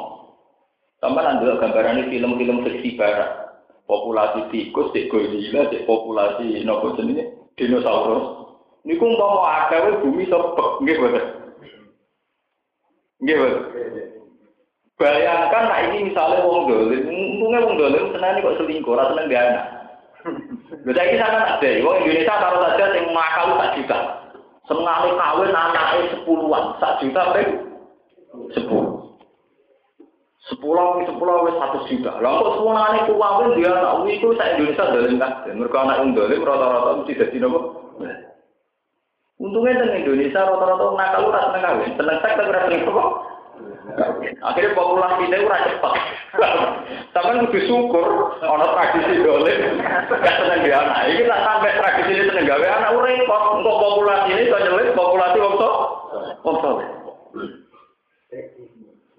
[0.97, 3.61] Tambah nanti gambaran ini film-film fiksi barat.
[3.85, 7.29] Populasi tikus, cek gorila, populasi nopo jenis
[7.61, 8.48] dinosaurus.
[8.87, 11.25] Niku umpama ada bumi sobek, nggih boten.
[13.19, 13.63] Nggih boten.
[14.99, 19.41] Bayangkan nah ini misalnya wong dolim, untungnya wong dolim senang kok selingkuh, rasa seneng dia
[19.47, 19.65] anak.
[20.83, 23.99] Bisa ini sana ada, wong Indonesia taruh saja yang makal tak juta.
[24.67, 27.47] Senang kawin anaknya sepuluhan, sak juta pun
[28.51, 28.91] sepuluh.
[30.51, 32.19] Sepuluh, sepuluh, satu juta.
[32.19, 35.31] Lalu semua anak itu kawin dia anak itu saya Indonesia dolim kan?
[35.47, 37.59] Mereka anak yang dolim rata-rata mesti jadi nopo.
[39.39, 43.05] Untungnya di Indonesia rata-rata nakal ora seneng kawin, seneng seks tapi ora seneng apa?
[44.43, 45.93] Akhirnya populasi kita ora cepat.
[47.15, 48.07] Sampai kudu syukur
[48.43, 50.99] ana tradisi dolim gak seneng gawe anak.
[51.09, 53.43] Iki tak sampai tradisi ini seneng gawe anak repot.
[53.59, 55.75] Untuk populasi ini kok nyelit populasi wong tok.
[56.45, 56.75] Wong tok.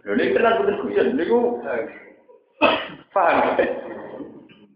[0.01, 1.61] Ini kenal betul kuyon, niku
[3.13, 3.57] paham.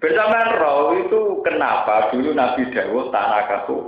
[0.02, 3.78] Bersamaan roh itu kenapa dulu Nabi Dawud tanah kaku.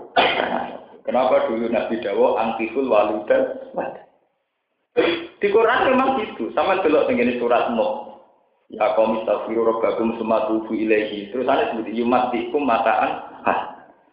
[1.06, 3.62] Kenapa dulu Nabi Dawo antiful waludan
[5.38, 6.50] Di Quran memang gitu.
[6.52, 8.18] Sama delok tenggene surat Nuh.
[8.66, 11.30] Ya kaum istaghfiru rabbakum summa tubu ilaihi.
[11.30, 13.60] Terus ana sebut yumatikum mataan has.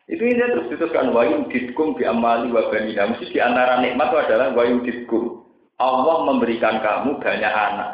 [0.06, 2.70] Itu ini terus diteruskan wa yumditkum bi amali wa.
[2.70, 5.42] Mesti di antara nikmat itu adalah wa yumditkum.
[5.82, 7.90] Allah memberikan kamu banyak anak.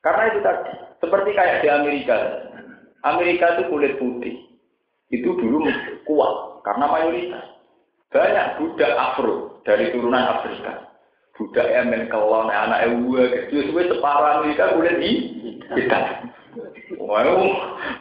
[0.00, 0.72] Karena itu tadi,
[1.04, 2.16] seperti kayak di Amerika.
[3.04, 4.34] Amerika itu kulit putih.
[5.12, 5.68] Itu dulu
[6.08, 6.57] kuat.
[6.68, 7.44] Karena mayoritas.
[8.12, 10.92] Banyak budak Afro dari turunan Afrika.
[11.32, 15.10] Budak Yemen, kelon, anak Ewa, kecil, sesuai separah mereka boleh di
[15.72, 16.28] kita.
[17.00, 17.24] Wah,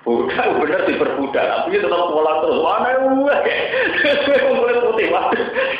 [0.04, 2.60] budak bener diperbudak, tapi tetap pola terus.
[2.60, 3.36] Mana Ewa,
[4.04, 5.08] sesuai boleh putih,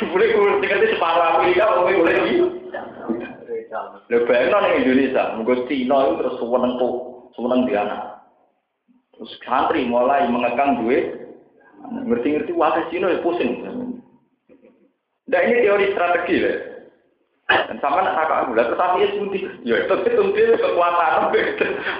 [0.08, 2.34] boleh kulit tinggal separah mereka, boleh di.
[4.08, 8.24] Lebih enak di Indonesia, mungkin Cina itu terus sewenang tuh, sewenang di anak.
[9.12, 11.27] Terus santri mulai mengekang duit,
[11.88, 13.64] Ngerti-ngerti wakil Cina ya pusing.
[15.28, 16.52] Nah ini teori strategi ya.
[17.48, 19.42] Dan sama nak kakak gula, tetapi ya suntik.
[19.64, 21.32] Ya itu suntik kekuatan.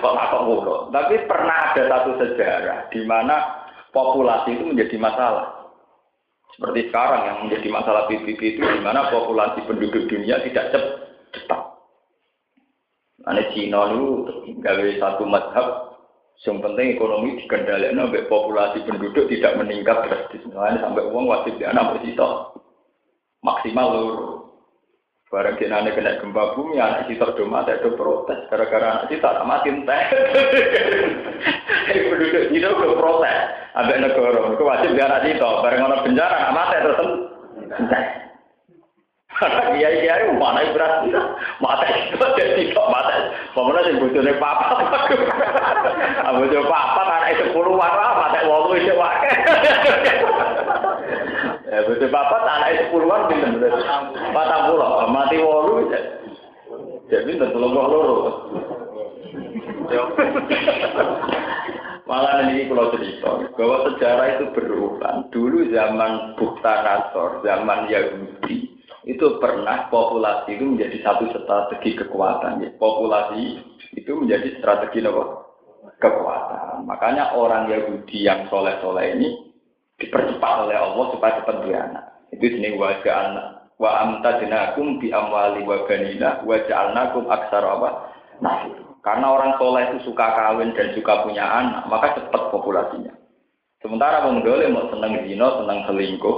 [0.04, 0.92] Kok kakak mulu.
[0.92, 3.64] Tapi pernah ada satu sejarah di mana
[3.96, 5.72] populasi itu menjadi masalah.
[6.52, 10.74] Seperti sekarang yang menjadi masalah PBB itu di mana populasi penduduk dunia tidak
[11.32, 11.64] Jepang.
[13.24, 14.08] Ane Cina itu
[14.60, 15.87] gawe satu madhab
[16.46, 20.46] yang penting ekonomi dikendalikan sampai populasi penduduk tidak meningkat drastis.
[20.46, 22.54] Nah, sampai uang wajib di anak bersito
[23.42, 24.28] maksimal loro.
[25.28, 28.48] Barang kena kena gempa bumi, anak sitok do mati do protes.
[28.48, 30.02] Gara-gara anak sitok mati entah.
[32.08, 33.38] penduduk itu do protes.
[33.76, 35.60] Ambek negara, itu wajib di anak sitok.
[35.60, 37.10] Barang orang bencana, anak mati terus.
[39.78, 41.14] Iya iya mana berarti
[41.62, 43.30] mata itu jadi kok mata.
[43.54, 44.82] Pemenang sing bojone papa.
[46.26, 49.30] Abu jo papa anak sepuluh warna mata wolu itu wae.
[51.70, 53.82] Ya bojo papa anak sepuluhan pinten berarti.
[54.34, 55.86] Patang pulau mati wolu.
[57.06, 58.18] Jadi tentu loro loro.
[62.08, 65.28] Malah ini kalau cerita bahwa sejarah itu berulang.
[65.28, 67.04] Dulu zaman Bukta
[67.44, 68.67] zaman Yahudi,
[69.08, 72.60] itu pernah populasi itu menjadi satu strategi kekuatan.
[72.60, 72.70] Ya.
[72.76, 73.56] Populasi
[73.96, 75.24] itu menjadi strategi apa?
[75.96, 76.84] Kekuatan.
[76.84, 79.28] Makanya orang Yahudi yang soleh-soleh ini
[79.96, 82.04] dipercepat oleh Allah supaya cepat beranak.
[82.36, 83.46] Itu sini wajah anak.
[83.80, 88.12] Wa amtadnakum bi amwali wa banina wa ja'alnakum aksar apa?
[88.44, 88.68] Nah,
[89.00, 93.16] karena orang soleh itu suka kawin dan suka punya anak, maka cepat populasinya.
[93.80, 94.44] Sementara orang
[94.74, 96.36] mau seneng zino, seneng selingkuh,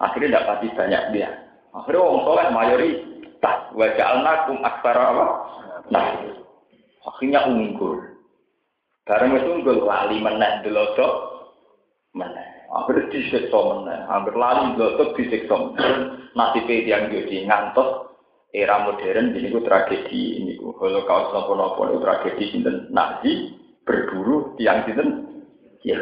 [0.00, 1.49] akhirnya tidak pasti banyak dia.
[1.70, 3.58] Akhirnya orang soleh mayoritas.
[3.74, 5.26] Wajah alnakum aksara apa?
[5.90, 6.06] Nah,
[7.06, 7.98] akhirnya unggul.
[9.06, 11.12] Barang itu unggul lali meneh delodok
[12.14, 12.48] meneh.
[12.70, 13.98] Hampir disiksa meneh.
[14.06, 15.94] Hampir lali delodok disiksa meneh.
[16.30, 18.10] Nasibnya yang jadi ngantos
[18.50, 23.54] era modern ini ku tragedi ini ku holocaust nopo nopo itu tragedi sinten Nazi
[23.86, 25.08] berburu tiang sinten
[25.86, 25.98] ya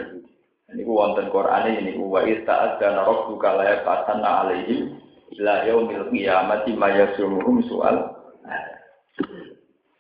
[0.73, 4.97] ini ku wonten Quran ini ku wa ista'ad dan rabbuka la yaqatanna alaihim
[5.37, 8.17] ila yaumil qiyamati mayasumuhum soal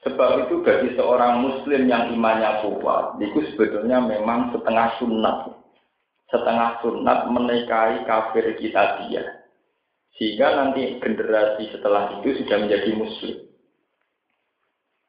[0.06, 5.58] sebab itu bagi seorang muslim yang imannya kuat itu sebetulnya memang setengah sunat
[6.28, 9.24] setengah sunat menikahi kafir kita dia.
[10.16, 13.36] Sehingga nanti generasi setelah itu sudah menjadi muslim.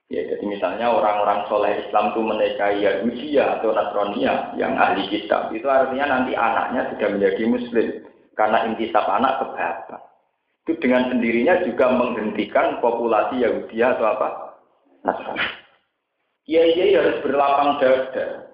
[0.09, 5.69] Ya, jadi misalnya orang-orang soleh Islam itu menikahi Yahudi atau Nasrania yang ahli kitab, itu
[5.69, 7.87] artinya nanti anaknya sudah menjadi muslim.
[8.33, 9.45] Karena intisab anak ke
[10.69, 14.29] itu dengan sendirinya juga menghentikan populasi Yahudi atau apa?
[15.01, 15.49] Nasrani.
[16.45, 18.45] Kiai harus berlapang dada.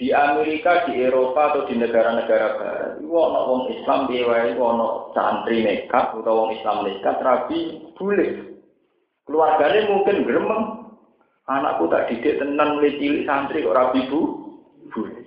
[0.00, 5.10] Di Amerika, di Eropa atau di negara-negara barat, itu ono wong Islam di wae ono
[5.12, 8.30] santri nekat atau wong Islam nekat rabi boleh.
[9.28, 10.64] Keluarganya mungkin gremeng.
[11.50, 14.20] Anakku tak didik tenan cilik santri kok rabi bu.
[14.94, 15.20] Boleh.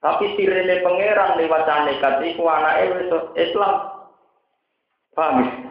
[0.00, 3.74] Tapi sirene pangeran lewat nekat itu anaknya Islam.
[5.18, 5.65] Paham?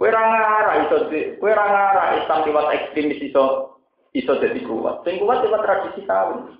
[0.00, 3.76] Kue rangara iso kue rangara Islam lewat ekstremis iso
[4.16, 5.04] iso jadi kuat.
[5.04, 6.56] Sing kuat lewat tradisi kawin.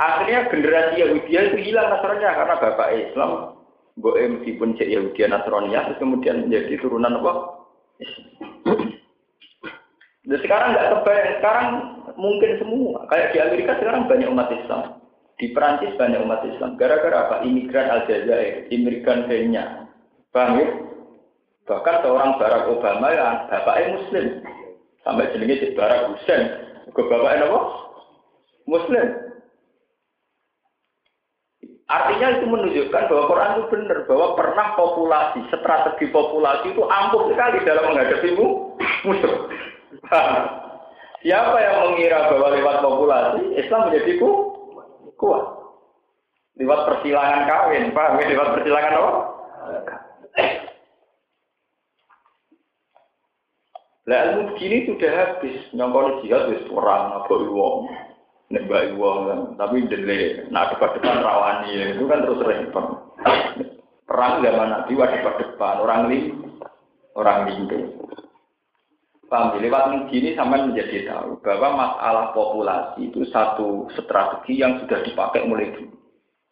[0.00, 3.60] Akhirnya generasi Yahudi itu hilang nasronya karena bapak Islam
[4.00, 7.32] Gue meskipun cek Yahudi Nasrania terus kemudian menjadi turunan apa?
[10.24, 11.68] Dan sekarang nggak kebayang, sekarang
[12.14, 13.04] mungkin semua.
[13.10, 14.99] Kayak di Amerika sekarang banyak umat Islam.
[15.40, 16.76] Di Perancis banyak umat Islam.
[16.76, 17.36] Gara-gara apa?
[17.48, 19.88] Imigran Aljazair, imigran Kenya.
[20.36, 20.68] Paham ya?
[21.64, 24.44] Bahkan seorang Barack Obama yang bapaknya Muslim.
[25.00, 26.44] Sampai jenenge Barack Hussein.
[26.92, 27.60] Ke bapaknya apa?
[28.68, 29.06] Muslim.
[31.90, 33.98] Artinya itu menunjukkan bahwa Quran itu benar.
[34.06, 38.28] Bahwa pernah populasi, strategi populasi itu ampuh sekali dalam menghadapi
[39.08, 39.34] musuh.
[41.20, 44.20] Siapa yang mengira bahwa lewat populasi, Islam menjadi
[45.20, 45.44] kuat.
[46.56, 48.32] Lewat persilangan kawin, paham ya?
[48.32, 49.12] Lewat persilangan apa?
[54.10, 57.86] Lah ilmu begini sudah habis, nyongkol jihad wis perang apa wong.
[58.50, 63.14] Nembak wong kan, tapi dele, nah depan-depan rawani itu kan terus repot.
[64.10, 66.58] Perang zaman Nabi wah depan-depan, orang lim,
[67.14, 67.78] orang limpe.
[69.30, 75.46] Paham, lewat begini sampai menjadi tahu bahwa masalah populasi itu satu strategi yang sudah dipakai
[75.46, 75.94] mulai dulu.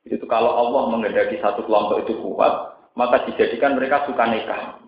[0.06, 4.78] Itu kalau Allah mengendaki satu kelompok itu kuat, maka dijadikan mereka suka nikah.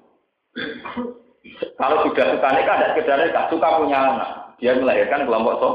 [1.75, 4.31] Kalau sudah suka nikah, ada sekedar nikah, suka punya anak.
[4.63, 5.71] Dia melahirkan kelompok so.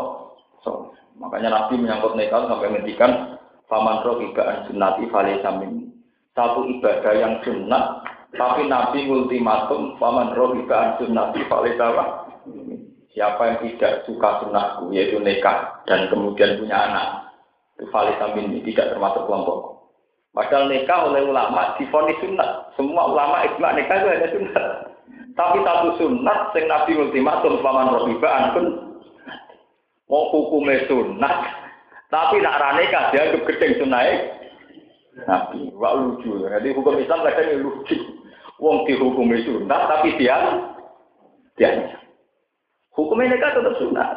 [0.63, 0.71] so.
[1.19, 3.11] Makanya Nabi menyangkut nikah sampai menghentikan
[3.67, 5.03] paman roh ibaan sunnati
[5.43, 5.91] samin.
[6.31, 11.71] Satu ibadah yang sunnah, tapi Nabi ultimatum paman roh ibaan sunnati fale
[13.15, 17.31] Siapa yang tidak suka sunnahku, yaitu nikah dan kemudian punya anak,
[17.79, 19.87] itu fale samin tidak termasuk kelompok.
[20.35, 22.75] Padahal nikah oleh ulama difonis sunat.
[22.75, 24.67] Semua ulama ijma nikah itu hanya sunat.
[25.31, 28.67] Tapi satu sunat sing Nabi ultimatum paman rohiba pun
[30.11, 31.35] mau hukumnya sunat.
[32.11, 34.11] Tapi nak rane dia dianggap gedeng sunai.
[35.23, 36.43] Nabi, wah lucu.
[36.43, 37.95] Jadi hukum Islam kadang lucu.
[38.63, 40.35] Wong dihukumi sunat tapi dia
[41.59, 41.95] dia
[42.95, 44.09] hukumnya nikah tetap sunat.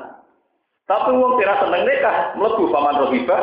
[0.88, 3.38] Tapi wong tidak seneng nikah, melebu paman rohiba,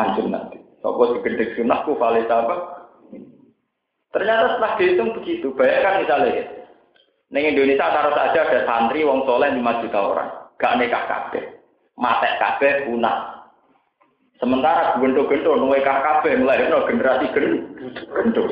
[0.00, 0.56] anjur nanti.
[0.80, 2.56] Sopo digedek sunnah ku apa?
[4.14, 5.52] Ternyata setelah dihitung begitu.
[5.52, 6.44] Bayangkan misalnya,
[7.28, 10.30] di Indonesia taruh saja ada santri wong soleh 5 juta orang.
[10.56, 11.44] Gak nikah kabeh.
[11.98, 13.48] Matek kabeh punah.
[14.38, 18.44] Sementara gendo-gendo nuwekah kabeh mulai generasi gendo.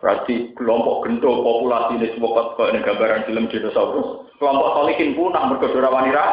[0.00, 4.32] Berarti kelompok gendo populasi ini semua kok ini gambaran film dinosaurus.
[4.40, 6.24] Kelompok solikin punah mergodora wanita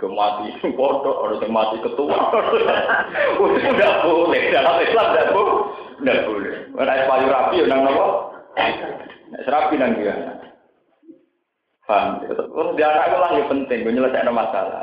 [0.00, 0.56] ke mati?
[0.78, 2.16] Bodoh orang yang mati ketua.
[3.44, 4.42] Udah boleh.
[4.48, 5.56] Dalam Islam tidak boleh.
[6.00, 6.54] Tidak boleh.
[6.72, 8.06] Mana payu rapi nang nopo
[9.44, 10.16] serapi nang dia
[11.84, 12.24] paham?
[12.24, 13.78] Terus dia anak itu lagi penting.
[13.84, 14.80] Gue nyelesaikan masalah.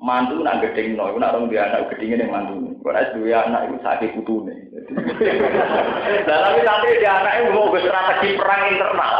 [0.00, 2.69] Mantu nak gedeng no, nak orang dia anak gedengin yang mantu.
[2.80, 4.56] Kalau dua anak itu sakit putu nih.
[6.24, 9.14] Tapi nanti dia anak itu mau strategi perang internal.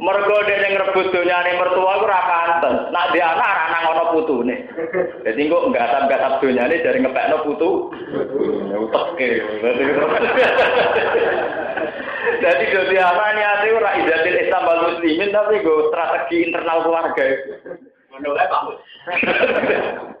[0.00, 2.74] Mergo dia yang rebut dunia nih mertua aku raka anten.
[2.88, 4.64] Nak dia anak anak ngono putu nih.
[5.28, 7.70] Jadi kok nggak asap nggak asap dunia nih dari ngepek no putu.
[8.80, 9.28] Utek ke.
[12.40, 17.24] Jadi jadi anak niatnya ora izatil Islam muslimin tapi gue strategi internal keluarga.
[18.08, 18.80] Menolak bagus.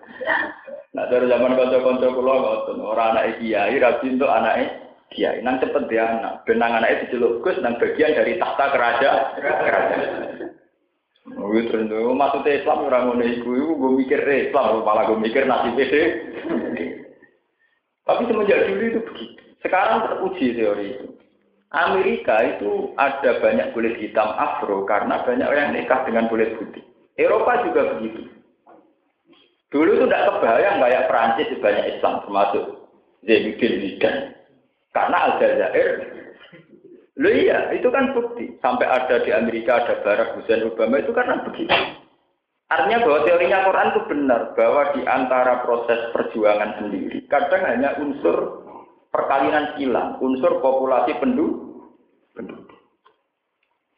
[0.94, 4.78] Nah dari zaman konco-konco kulo ngoten, orang anak kiai rapi untuk anak
[5.10, 5.42] kiai.
[5.42, 9.24] Nang cepet dia anak, benang anak itu diceluk Gus nang bagian dari tahta kerajaan.
[9.42, 10.54] Kerajaan.
[11.34, 15.72] Oh, terus maksudnya Islam orang ngono iku, iku gue mikir Islam, malah gue mikir nasi
[15.72, 16.02] pede.
[18.04, 19.42] Tapi semenjak dulu itu begitu.
[19.64, 21.06] Sekarang teruji teori itu.
[21.72, 26.84] Amerika itu ada banyak kulit hitam afro karena banyak orang nikah dengan kulit putih.
[27.16, 28.30] Eropa juga begitu.
[29.74, 32.64] Dulu itu tidak kebayang kayak Perancis banyak Islam termasuk
[33.26, 34.22] Zainuddin Zidane.
[34.94, 35.90] Karena Aljazair,
[37.18, 38.54] lo iya itu kan bukti.
[38.62, 41.74] Sampai ada di Amerika ada Barack Hussein Obama itu karena begitu.
[42.70, 48.62] Artinya bahwa teorinya Quran itu benar bahwa di antara proses perjuangan sendiri kadang hanya unsur
[49.10, 51.90] perkawinan silang, unsur populasi penduduk.
[52.38, 52.78] penduduk.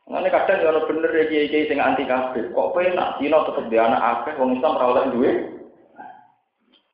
[0.06, 3.76] Ini kadang kalau bener ya kiai kiai sing anti kafir, kok penak Cina tetap di
[3.76, 5.56] anak wong Islam rawat duit.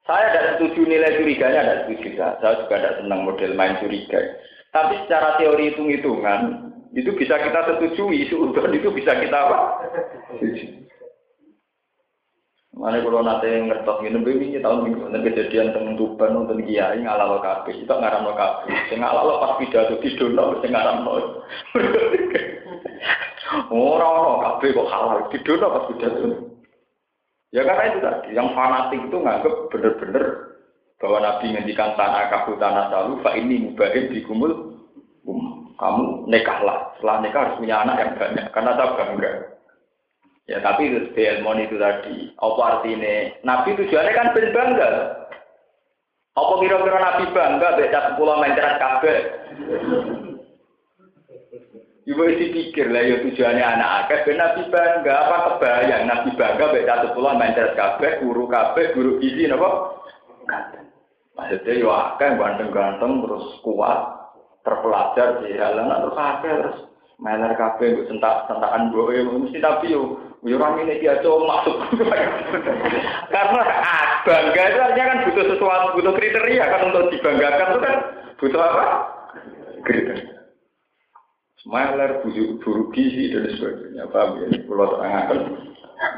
[0.02, 2.08] Saya tidak setuju nilai curiganya, tidak setuju.
[2.18, 4.18] Saya juga tidak senang model main curiga.
[4.72, 9.88] Tapi secara teori hitung-hitungan, itu bisa kita setujui, seudon itu bisa kita apa?
[12.72, 17.38] Mana kalau nanti ngertos ini, ini tahun minggu nanti kejadian temen tuban nonton kiai ngalalo
[17.44, 21.44] kafe, itu ngaram lo kafe, ngalalo pas pidato di dono, ngaram lo.
[23.68, 26.51] Orang orang kafe kok halal di dono pas pidato.
[27.52, 30.24] Ya karena itu tadi, yang fanatik itu nganggep bener-bener
[30.96, 34.80] bahwa Nabi ngendikan tanah kabu tanah salu, fa ini mubahin kumul,
[35.28, 36.96] um, kamu nikahlah.
[36.96, 39.32] Setelah nikah harus punya anak yang banyak, karena tak bangga.
[40.48, 42.32] Ya tapi itu ilmu itu tadi.
[42.40, 43.14] Apa artinya?
[43.44, 44.90] Nabi tujuannya kan ben bangga.
[46.32, 49.18] Apa kira-kira Nabi bangga beda sepuluh mencerat kabel?
[52.02, 56.74] Ibu isi pikir lah ya tujuannya anak akeh ben Nabi bangga apa kebayang Nabi bangga
[56.74, 60.02] beda sepuluh mencerat kabel, guru kabel, guru gizi napa?
[61.38, 63.98] Maksudnya ya akeh ganteng-ganteng terus kuat
[64.66, 66.78] terpelajar di halaman terus akeh terus
[67.22, 71.86] meler kabeh mbok sentak-sentakan boe mesti tapi yo yo ora ini dia tuh masuk.
[73.34, 73.62] Karena
[74.26, 77.96] bangga itu artinya kan butuh sesuatu, butuh kriteria kan untuk dibanggakan itu kan
[78.42, 78.84] butuh apa?
[79.86, 80.41] Kriteria.
[81.62, 84.10] Smiler, buruk gizi dan sebagainya.
[84.10, 84.46] Paham ya?
[84.66, 85.38] Pulau terangkan.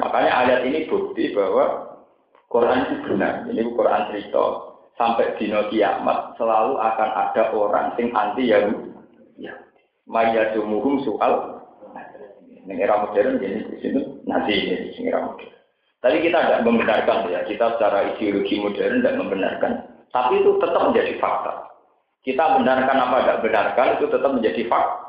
[0.01, 1.95] Makanya ayat ini bukti bahwa
[2.49, 3.45] Quran itu benar.
[3.53, 4.45] Ini Quran cerita.
[4.95, 8.95] Sampai di kiamat selalu akan ada orang sing anti Yahudi.
[9.43, 9.53] Ya.
[10.07, 11.61] Mayadumuhum soal
[12.65, 15.53] ini era modern jadi di sini nanti ini era modern.
[16.01, 19.73] Tapi kita tidak membenarkan ya, kita secara ideologi modern tidak membenarkan.
[20.09, 21.53] Tapi itu tetap menjadi fakta.
[22.25, 25.04] Kita benarkan apa tidak benarkan itu tetap menjadi fakta.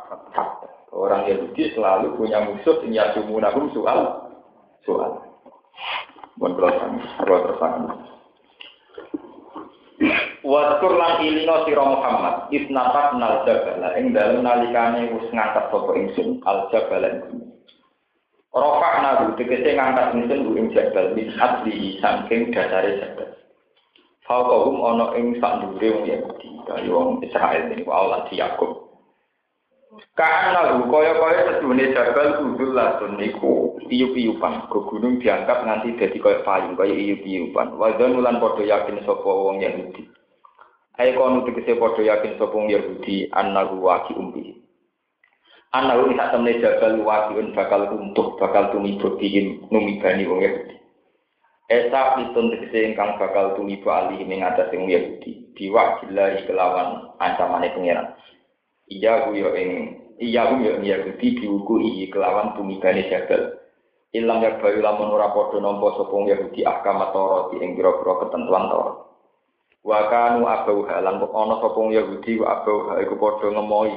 [0.96, 4.32] Orang Yahudi selalu punya musuh yang yasumunahum soal
[4.88, 5.20] soal.
[6.40, 7.96] Buat kalau tersangka.
[10.46, 16.38] Waskur lan ilino sira Muhammad isnatak nal jabala ing dalem nalikane wis ngangkat sapa ingsun
[16.46, 17.50] al jabala ing
[18.54, 23.30] Rofak nahu tegese ngangkat ingsun ku ing jabal min asli saking dasare jabal.
[24.30, 28.85] Fauqahum ana ing sak dhuwure wong Yahudi, kaya wong Israel ini wae lan Yakub.
[30.16, 34.72] Karena kaya-kaya sedune jabal kudul latun niku iup-iupan.
[34.72, 37.76] Ke gunung diangkat nganti dadi kaya payung, kaya iup-iupan.
[37.76, 40.08] Wadon ulan padha yakin sapa wong Yahudi.
[40.96, 44.56] Ayo kono tegese padha yakin sapa wong Yahudi annahu waqi umbi.
[45.76, 50.76] Annahu sak temne jabal waqiun bakal runtuh, bakal tumibut dihim numibani wong Yahudi.
[51.68, 55.52] Esa pitun tegese ingkang bakal tulibu alih ing atas sing Yahudi.
[55.56, 58.16] Diwa billahi kelawan ancamane pangeran.
[58.86, 59.70] Iya ku yo ing
[60.22, 63.58] iya ku yo Yahudi diuku iki kelawan tumibane jagal.
[64.16, 68.98] Ilang ya bayu lamun ora padha nampa sapa Yahudi ahkam Taurat ing pira-pira ketentuan Taurat.
[69.86, 73.96] Wa kanu abau halan ana sapa Yahudi wa abau iku padha ngemohi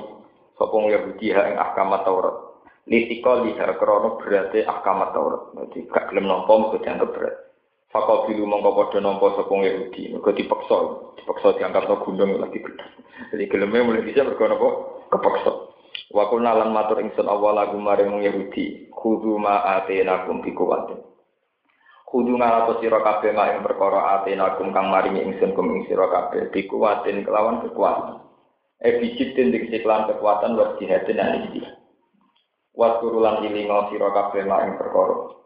[0.58, 2.36] sapa Yahudi ha ing ahkam Taurat.
[2.88, 5.42] Litika liha krono berarti ahkam Taurat.
[5.54, 7.47] Jadi gak gelem nampa mesti dianggap berat.
[7.88, 10.76] Fakobilu mongko padha nampa sapa Yahudi, mergo dipaksa,
[11.16, 12.84] dipaksa diangkat no gunung lagi gedhe.
[13.32, 14.68] Jadi geleme mulai bisa mergo napa
[15.08, 15.52] kepaksa.
[16.12, 21.00] Wa kunna lan matur ingsun awal lagu maring Yahudi, kudu ma atenakum bi kuwatin.
[22.04, 26.52] Kudu ngalato sira kabeh mak ing perkara atenakum kang maringi ingsun kum ing sira kabeh
[26.52, 28.20] bi kuwatin kelawan kekuatan.
[28.84, 31.80] E bijit den keklan kekuatan wa jihadin lan istihad.
[32.76, 35.38] Wa turulan ilingo sira kabeh mak ing perkara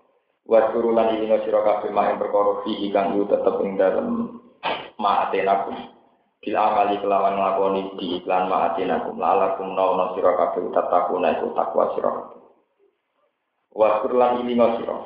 [0.43, 4.39] Wa turulan ini sira kabeh mak perkara fihi kang yu tetep ing dalem
[4.99, 5.77] ma'atenakum.
[6.43, 12.13] Bil amali kelawan nglakoni di iklan ma'atenakum lalakum nauna sira kabeh tatakuna iku takwa sira.
[13.71, 14.99] Wa turulan ini sira.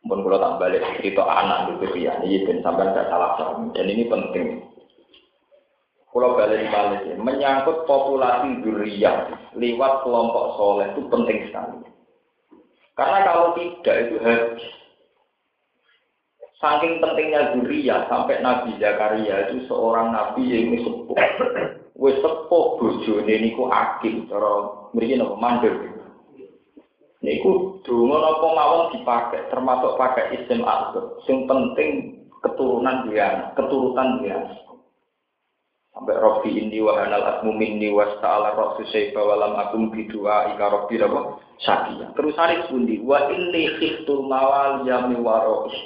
[0.00, 3.68] Mun kula tak balik cerita anak itu ya, ini ben sampean gak salah paham.
[3.76, 4.64] Dan ini penting.
[6.08, 11.89] Kalau balik balik menyangkut populasi durian lewat kelompok soleh itu penting sekali.
[13.00, 14.64] Karena kalau tidak itu habis.
[16.60, 21.16] Saking pentingnya zuriyah sampai Nabi Zakaria itu seorang nabi yang sepuh.
[21.96, 24.52] Wis sepuh bojone niku akil cara
[24.92, 25.72] mriki napa mandor.
[27.24, 30.92] Niku donga napa mawon dipakai termasuk pakai isim al
[31.24, 34.36] Sing penting keturunan dia, keturutan dia.
[36.00, 40.96] Sampai Robi ini wahanal asmu minni was ta'ala rosu syaifa walam akum bidua ika Robi
[40.96, 41.36] apa?
[42.16, 45.76] Terus hari pundi wa ini khiftul mawal yami warois.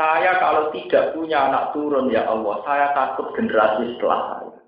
[0.00, 4.64] Saya kalau tidak punya anak turun ya Allah, saya takut generasi setelah saya.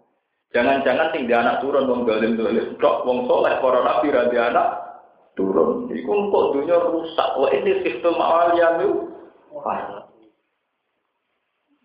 [0.52, 4.68] Jangan-jangan tinggal anak turun wong galim galim dok wong soleh para nabi rabi anak
[5.40, 5.88] turun.
[5.88, 7.28] Iku kok dunia rusak.
[7.32, 9.08] Wa ini khiftul mawal yami
[9.56, 10.07] warois.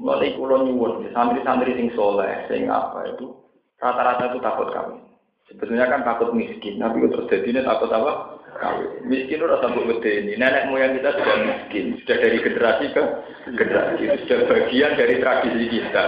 [0.04, 3.32] Mulai kulo nyuwun, santri-santri sing soleh, sing apa itu,
[3.80, 5.00] rata-rata itu takut kami.
[5.48, 8.36] Sebetulnya kan takut miskin, tapi terus jadinya takut apa?
[8.54, 9.08] Kawin.
[9.08, 10.34] Miskin udah sampai gede ini.
[10.38, 13.04] Nenek moyang kita sudah miskin, sudah dari generasi ke
[13.50, 16.06] generasi, sudah bagian dari tradisi kita.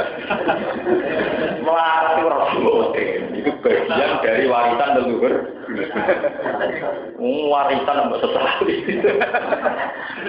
[1.65, 2.27] Melarat itu
[2.99, 3.24] itu
[3.65, 5.33] bagian dari warisan leluhur.
[7.49, 9.09] Warisan apa setelah itu.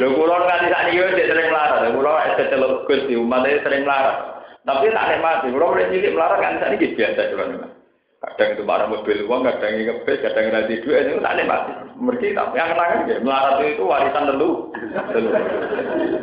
[0.01, 1.93] Lho kula nganti sak niki wis sering melarat.
[1.93, 4.17] Kula wis kecelok Gus di umat sering melarat.
[4.65, 5.53] Tapi tak nikmati.
[5.53, 7.77] Kula mulai cilik melarat kan sak niki biasa cuman.
[8.17, 11.73] Kadang itu marah mobil uang, kadang ngebes, kadang nanti duit, itu tak nikmati.
[12.01, 14.51] Mereka tapi yang kenangan ya, melarat itu warisan tentu.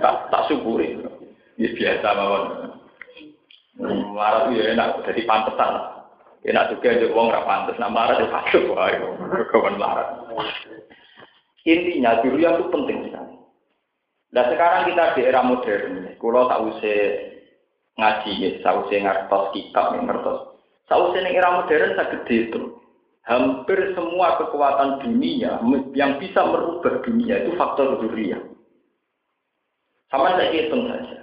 [0.02, 0.98] tak, tak syukuri.
[1.62, 2.44] Ini biasa mawon.
[3.78, 6.03] Melarat itu ya enak, jadi pantesan.
[6.44, 8.92] Enak juga ada uang nggak pantas, nah marah itu pasti wah,
[9.48, 10.08] kawan melarat.
[11.64, 13.36] Intinya dulu yang itu penting sekali.
[14.34, 17.00] Dan sekarang kita di era modern, kalau tak usah
[17.96, 20.54] ngaji, tak usah ngertos kitab, ngertos
[20.92, 22.62] Sausnya era modern tak gede itu.
[23.24, 25.64] Hampir semua kekuatan dunia
[25.96, 28.36] yang bisa merubah dunia itu faktor dunia.
[30.12, 31.23] Sama saya hitung saja.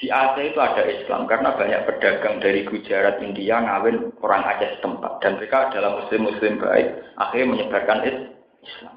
[0.00, 5.20] Di Aceh itu ada Islam karena banyak pedagang dari Gujarat, India ngawin orang Aceh setempat
[5.20, 6.88] dan mereka adalah muslim-muslim baik
[7.20, 8.96] akhirnya menyebarkan Islam.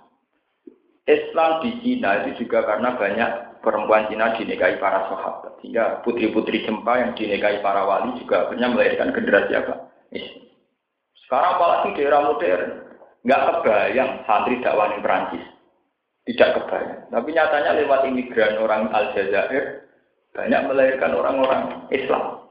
[1.03, 3.29] Islam di Cina itu juga karena banyak
[3.59, 5.59] perempuan Cina dinikahi para sahabat.
[5.59, 9.91] Sehingga putri-putri Jempa yang dinikahi para wali juga akhirnya melahirkan generasi apa?
[11.27, 12.63] Sekarang apalagi di era modern,
[13.27, 15.43] nggak kebayang santri dakwah Perancis.
[16.23, 17.11] Tidak kebayang.
[17.11, 19.82] Tapi nyatanya lewat imigran orang Aljazair,
[20.34, 21.61] banyak melahirkan orang-orang
[21.93, 22.41] Islam.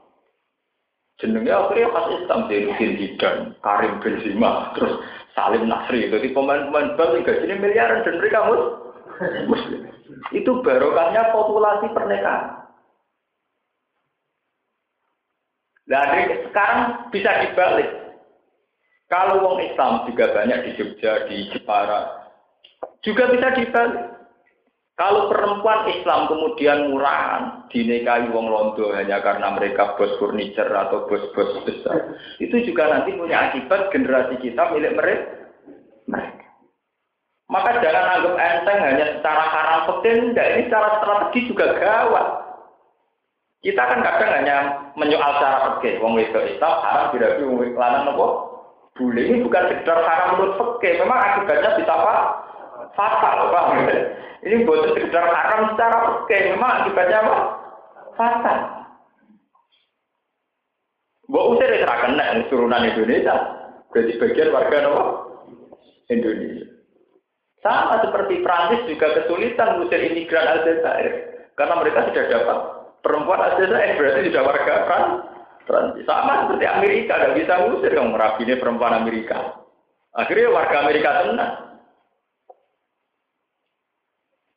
[1.21, 4.97] Jenengnya akhirnya khas Islam, Zainuddin Hidan, Karim Benzema, terus
[5.37, 6.09] Salim Nasri.
[6.09, 8.39] Jadi pemain-pemain bal gajinya miliaran dan mereka
[9.45, 9.81] muslim.
[10.33, 12.65] Itu barokahnya populasi pernikahan.
[15.83, 17.89] Dari sekarang bisa dibalik.
[19.11, 22.31] Kalau wong Islam juga banyak di Jogja, di Jepara,
[23.05, 24.22] juga bisa dibalik.
[24.93, 31.65] Kalau perempuan Islam kemudian murahan, dinikahi wong londo hanya karena mereka bos furniture atau bos-bos
[31.65, 35.33] besar, itu juga nanti punya akibat generasi kita milik mereka.
[37.49, 42.27] Maka jangan anggap enteng hanya secara haram enggak ini secara strategi juga gawat.
[43.65, 44.57] Kita kan kadang hanya
[44.93, 48.27] menyoal cara fikih, wong wedok Islam haram tidak wong lanang nopo.
[48.93, 52.15] Boleh ini bukan sekedar haram menurut fikih, memang akibatnya bisa apa?
[52.93, 53.89] Fatal, paham
[54.43, 57.37] ini bukan sekedar haram secara oke, memang akibatnya apa?
[58.19, 58.57] Fatal.
[61.31, 63.35] Mbok usir ya kena turunan Indonesia.
[63.89, 65.03] Berarti bagian warga apa?
[66.11, 66.67] Indonesia.
[67.63, 71.31] Sama seperti Prancis juga kesulitan mengusir imigran Aljazair.
[71.55, 72.57] Karena mereka sudah dapat
[72.99, 74.73] perempuan Aljazair, berarti sudah warga
[75.63, 76.03] Prancis.
[76.03, 79.63] Sama seperti Amerika, tidak bisa mengusir yang merabini perempuan Amerika.
[80.11, 81.72] Akhirnya warga Amerika tenang.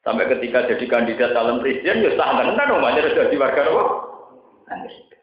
[0.07, 3.85] Sampai ketika jadi kandidat calon presiden, ya sah kan kan rumahnya sudah di warga apa?
[4.71, 5.19] Amerika.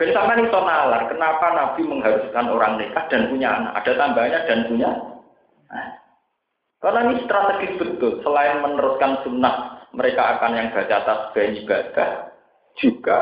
[0.00, 3.84] Ben sama nih nalar, kenapa Nabi mengharuskan orang nikah dan punya anak?
[3.84, 4.90] Ada tambahnya dan punya.
[6.80, 8.24] Karena ini strategis betul.
[8.24, 12.32] Selain meneruskan sunnah, mereka akan yang baca tasbih ibadah,
[12.80, 13.18] juga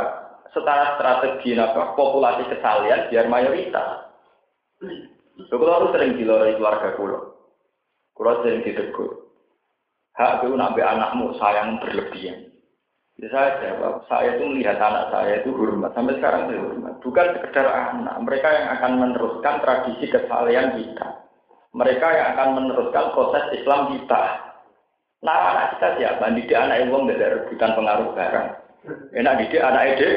[0.55, 4.15] secara strategi apa, populasi kesalian biar mayoritas.
[5.51, 7.28] Kalau harus sering diloroi keluarga kulo.
[8.19, 9.31] Kalau sering ditegur.
[10.19, 12.51] Hak itu nabi anakmu sayang berlebihan.
[13.19, 15.95] Jadi saya jawab, saya itu melihat anak saya itu hormat.
[15.95, 16.95] Sampai sekarang itu hormat.
[16.99, 18.15] Bukan sekedar anak.
[18.27, 21.09] Mereka yang akan meneruskan tradisi kesalahan kita.
[21.75, 24.23] Mereka yang akan meneruskan proses Islam kita.
[25.23, 26.31] Nah anak kita siapa?
[26.35, 28.49] Didik anak ibu nggak rebutan pengaruh barang.
[29.15, 30.09] Enak didik anak ide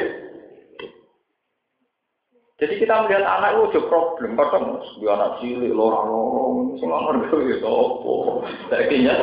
[2.60, 7.66] jadi kita melihat anak itu juga problem, kadang di anak cilik, lorong-lorong, semua ngerti itu
[7.66, 8.12] apa.
[8.70, 9.14] Akhirnya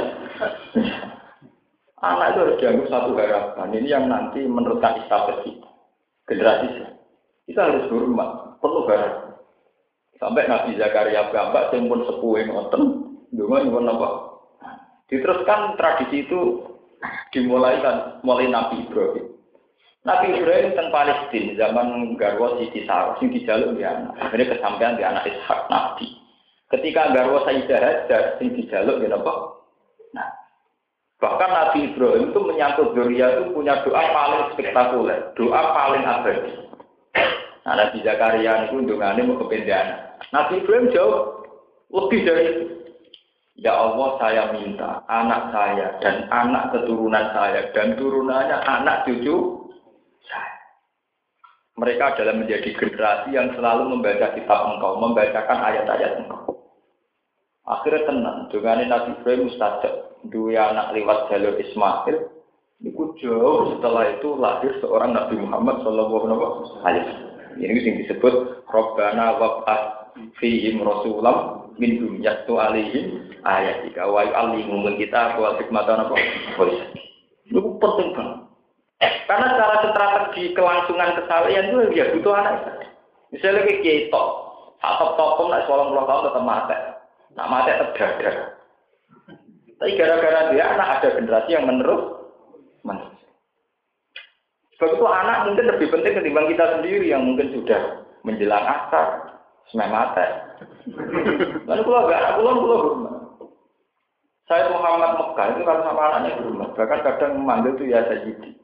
[2.03, 3.67] anak itu harus dianggap satu harapan.
[3.77, 5.69] Ini yang nanti menurutkan istafet kita,
[6.27, 6.67] generasi
[7.47, 9.37] kita harus hormat, perlu harapan.
[10.19, 12.83] Sampai Nabi Zakaria gambar, yang pun sepuh ngoten,
[13.31, 14.09] dengan yang apa?
[15.07, 16.59] Diteruskan tradisi itu
[17.31, 19.38] dimulai kan mulai Nabi Ibrahim.
[20.07, 24.15] Nabi Ibrahim tentang Palestina zaman Garwa Siti Sarah, sing dijaluk dia anak.
[24.15, 26.07] Akhirnya kesampaian di anak Ishak Nabi.
[26.71, 29.33] Ketika Garwa Sayyidah Hajar, sing dijaluk apa?
[30.15, 30.29] Nah,
[31.19, 36.53] bahkan Nabi Ibrahim itu menyangkut Doria itu punya doa paling spektakuler, doa paling abadi.
[37.67, 40.15] Nah, Nabi Zakaria itu undungannya mau kependean.
[40.31, 41.43] Nabi Ibrahim jauh
[41.91, 42.47] lebih dari.
[43.59, 49.58] Ya Allah saya minta anak saya dan anak keturunan saya dan turunannya anak cucu
[51.79, 56.59] mereka adalah menjadi generasi yang selalu membaca kitab engkau, membacakan ayat-ayat engkau.
[57.63, 59.93] Akhirnya tenang, dengan Nabi Ibrahim mustajab,
[60.27, 62.17] dua anak lewat jalur Ismail,
[62.83, 66.15] itu jauh setelah itu lahir seorang Nabi Muhammad Shallallahu
[66.83, 67.27] Alaihi Wasallam.
[67.59, 75.35] Ini yang disebut Robbana wab'at fihim rasulam min dumyatu alaihim ayat jika wa yu'allimu kita
[75.35, 76.15] wa hikmatan apa?
[77.47, 78.48] Itu penting banget.
[78.99, 82.83] Karena secara strategi kelangsungan kesalahan itu ya butuh anak.
[83.31, 84.23] Misalnya kayak kita,
[84.81, 86.77] atau tokom nak sekolah puluh tahun tetap mati,
[87.37, 88.35] nak mati terdadak.
[89.79, 92.19] Tapi gara-gara dia anak ada generasi yang menerus.
[94.79, 99.39] Sebab itu anak mungkin lebih penting ketimbang kita sendiri yang mungkin sudah menjelang asar,
[99.71, 100.23] semai mati.
[101.67, 103.15] Lalu kalau gak anak pulang, pulang rumah.
[104.47, 108.58] Saya Muhammad Mekah itu kalau sama anaknya rumah, bahkan kadang memanggil itu ya Sayyidi.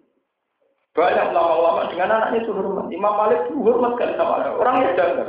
[0.96, 2.88] Banyak ulama-ulama dengan anaknya itu hormat.
[2.88, 4.56] Imam Malik itu hormat sekali sama anak.
[4.56, 5.28] Orang yang janggal.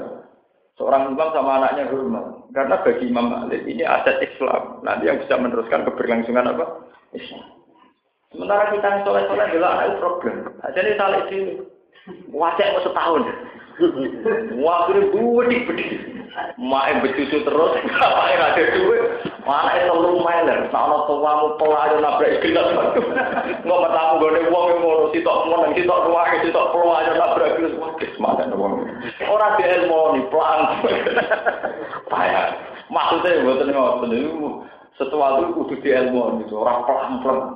[0.79, 2.25] Seorang imam sama anaknya hormat.
[2.55, 4.79] Karena bagi Imam Malik ini aset Islam.
[4.87, 6.87] Nanti yang bisa meneruskan keberlangsungan apa?
[7.19, 7.43] Islam.
[8.31, 10.37] Sementara kita yang soleh-soleh adalah anak problem.
[10.71, 11.39] Jadi salah itu
[12.31, 13.23] wajah mau setahun.
[14.65, 15.87] Wah, ini budi-budi.
[16.57, 19.05] Mae becucu terus, apa yang ada duit?
[19.45, 20.69] Mana itu lu meler?
[20.69, 22.69] Sama tuamu pola aja nabrak gelas.
[23.65, 27.01] Nggak bertamu gue uang yang mau si tok mau si tok ruang si tok pola
[27.01, 27.73] aja nabrak gelas.
[27.81, 28.85] Wah, semangat uang.
[29.29, 30.61] Orang dia ilmu nih pelan.
[32.13, 32.47] Payah.
[32.93, 34.49] Maksudnya buat ngotot itu
[35.01, 37.49] sesuatu kudu di ilmu itu orang pelan pelan.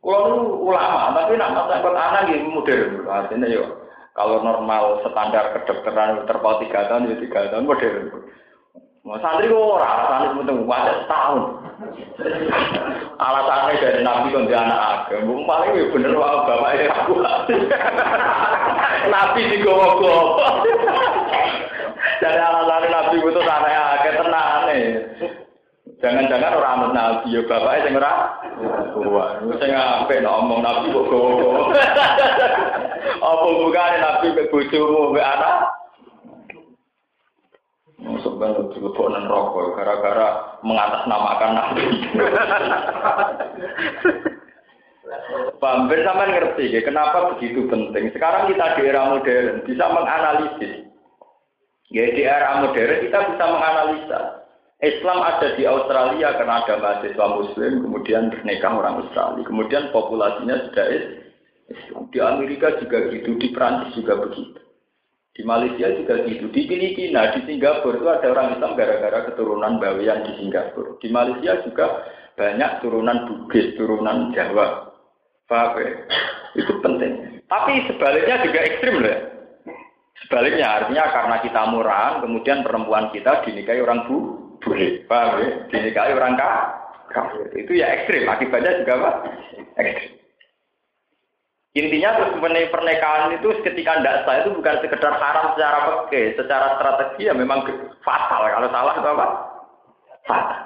[0.00, 3.04] Kalau ulama, tapi nak masalah anak gitu modern.
[3.04, 3.79] Artinya yuk.
[4.20, 8.12] Kalau normal standar kedokteran terpaut tiga tahun, ya tiga tahun modern.
[9.00, 11.40] Mau santri kok orang alasannya penting wadah setahun.
[13.16, 17.12] Alasannya dari nabi kan dia anak paling ya bener bapak ini aku.
[19.08, 20.24] nabi di gowo gowo.
[22.20, 24.84] Jadi alasannya nabi sana agak tenang nih.
[26.00, 28.40] Jangan-jangan orang anut nabi ya bapak sing ora
[29.04, 31.68] wah sing apik ngomong nabi kok gowo.
[33.20, 35.68] Apa bukan nabi ke bojomu ke anak?
[38.00, 41.84] Sebenarnya dilebok nang rokok gara-gara mengatasnamakan nabi.
[45.60, 48.08] Bambir sampai ngerti ya, kenapa begitu penting.
[48.16, 50.88] Sekarang kita di era modern bisa menganalisis.
[51.92, 54.39] Ya di era modern kita bisa menganalisa
[54.80, 60.86] Islam ada di Australia karena ada mahasiswa Muslim, kemudian nikah orang Australia, kemudian populasinya sudah
[60.88, 62.08] Islam.
[62.08, 64.56] Di Amerika juga gitu, di Prancis juga begitu.
[65.36, 70.26] Di Malaysia juga gitu, di Filipina, di Singapura itu ada orang Islam gara-gara keturunan Bawean
[70.26, 70.96] di Singapura.
[70.96, 71.86] Di Malaysia juga
[72.40, 74.96] banyak turunan Bugis, turunan Jawa.
[75.44, 75.92] Paham ya?
[76.56, 77.44] Itu penting.
[77.52, 79.20] Tapi sebaliknya juga ekstrim loh ya.
[80.24, 85.48] Sebaliknya artinya karena kita murah, kemudian perempuan kita dinikahi orang bu, boleh, paham ya?
[85.72, 86.36] Dinikahi orang
[87.10, 87.46] kafir.
[87.56, 89.10] Itu ya ekstrim, akibatnya juga apa?
[89.80, 90.20] Ekstrim.
[91.70, 97.30] Intinya terus pernikahan itu ketika tidak sah itu bukan sekedar haram secara peke, secara strategi
[97.30, 97.62] ya memang
[98.02, 98.42] fatal.
[98.42, 99.26] Kalau salah itu apa?
[100.26, 100.60] Fatal.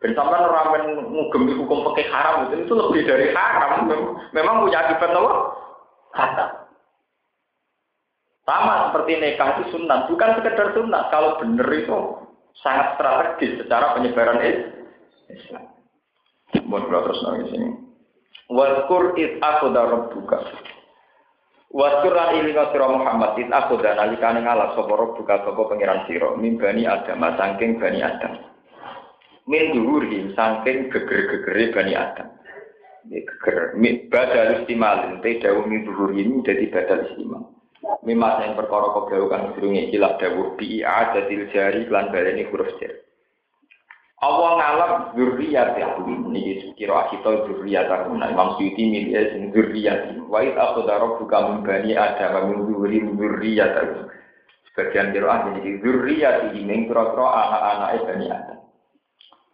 [0.00, 3.84] Dan sampai orang ngugem di hukum peke haram itu, itu lebih dari haram.
[4.32, 5.32] Memang punya akibat apa?
[6.16, 6.48] Fatal.
[8.48, 11.04] Sama seperti nikah itu sunat, bukan sekedar sunat.
[11.12, 11.98] Kalau benar itu
[12.60, 14.40] sangat strategis secara penyebaran
[15.32, 15.64] Islam.
[16.68, 17.68] Mohon terus nangis sini.
[18.52, 19.72] Waskur it aku
[20.12, 20.38] buka.
[21.72, 26.36] Waskur lan ilinga sira Muhammad it aku dan alikane ngalah sapa buka sapa pangeran sira
[26.36, 28.36] mimbani Adam saking bani Adam.
[29.48, 32.28] Min duhuri saking geger-gegere bani Adam.
[33.08, 33.72] Geger
[34.12, 37.61] badal istimal te dawu min duhuri ini dadi badal istimal.
[37.82, 42.94] Mimas yang perkara kau kang sedurunge kilap dawuh bi adatil jari lan baleni huruf jar.
[44.22, 50.46] Allah ngalap zurriyat ya ini kira kita zurriyat nah Imam Suyuti milih sing zurriyat wa
[50.46, 53.74] id akhadha rabbuka min bani adam min zurri zurriyat
[54.70, 58.58] sebagian kira jadi zurriyat ini kira-kira anak-anak bani adam.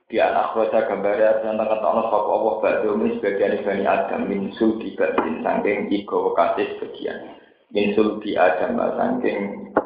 [0.09, 5.41] Di anak kota gambar tentang Allah sapa Allah badhe sebagian bani adam min sulti batin
[5.41, 7.38] sangking iko kasih sebagian
[7.74, 9.38] min sulbi Adam saking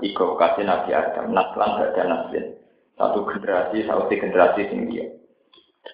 [0.03, 1.35] tiga kasih Nabi Adam.
[1.35, 2.47] Naslan gak ada naslin
[3.03, 5.11] satu generasi satu generasi sing dia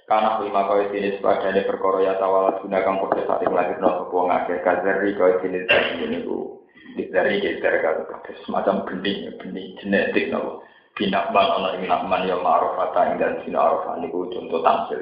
[0.05, 4.25] karena lima kau jenis padane perkara ya tawala guna kang padha saling lahir no sebuah
[4.29, 5.65] ngake kazari kau jenis
[6.05, 6.61] ini bu
[7.09, 8.05] dari geser kalau
[8.45, 10.61] semacam benih benih genetik no
[10.97, 15.01] binakman ana ing nakman ya ma'rufata dan sina arafah niku contoh tamsil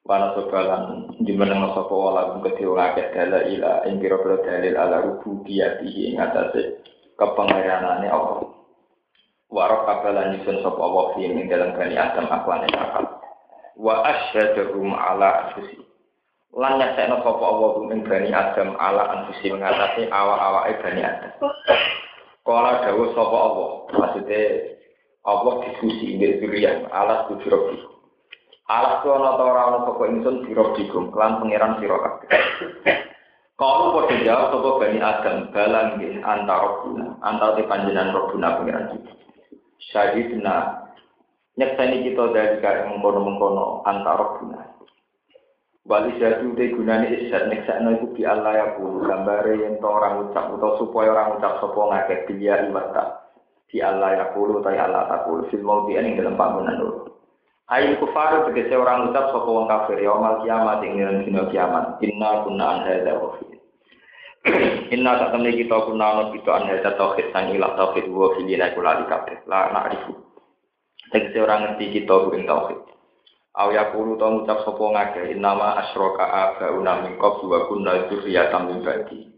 [0.00, 6.12] Wana sobalan jumeneng sapa wala kum kedhe wong akeh ila ing pira-pira dalil ala rububiyatihi
[6.12, 6.80] ing atase
[7.20, 8.48] kepengeranane Allah.
[9.52, 13.06] Warok kabalan nyusun sapa Allah fi ing dalam bani Adam akwane akal.
[13.76, 15.84] Wa asyhadum ala anfusi.
[16.56, 21.32] Lan nyasekno sapa Allah ing bani Adam ala anfusi ngatasi awak-awake bani Adam.
[22.40, 24.42] Kala dawuh sapa Allah, maksudnya
[25.28, 27.89] Allah diskusi ing diri ala tujuh
[28.70, 32.42] Alas tu ana ta ora ana sapa ingsun digum kelan pangeran sira kabeh.
[33.58, 38.94] Kalau padha jawab sapa Bani Adam balang nggih antara guna antara di panjenengan robuna pangeran
[38.94, 39.12] kita.
[39.90, 40.86] Syahidna
[41.58, 44.62] nyekseni kita dari kaya mengkono-mengkono antara guna.
[45.90, 50.30] Wali jadu de gunane isat neksakno iku bi Allah ya bulu gambare yen to orang
[50.30, 53.34] ucap utawa supaya orang ucap sapa ngakeh bilia iwata.
[53.66, 57.19] Di Allah ya bulu ta ya Allah takul fil maudi ing dalam bangunan loro.
[57.70, 62.02] Ail kufar tegese orang ucap sapa wong kafir ya mal kiamat ing dina dina kiamat.
[62.02, 63.14] Inna kunna an hadza.
[64.98, 68.74] Inna tak temne kita kunna ana kita an hadza tauhid sang ilah tauhid wa filina
[68.74, 69.46] kula di kabeh.
[69.46, 70.18] La na'rifu.
[71.14, 72.80] Tegese orang ngerti kita ing tauhid.
[73.54, 78.78] Aw yaqulu ta ngucap sapa ngake innama asyraka abauna min qablu wa kunna dzurriyyatan min
[78.82, 79.30] ba'di.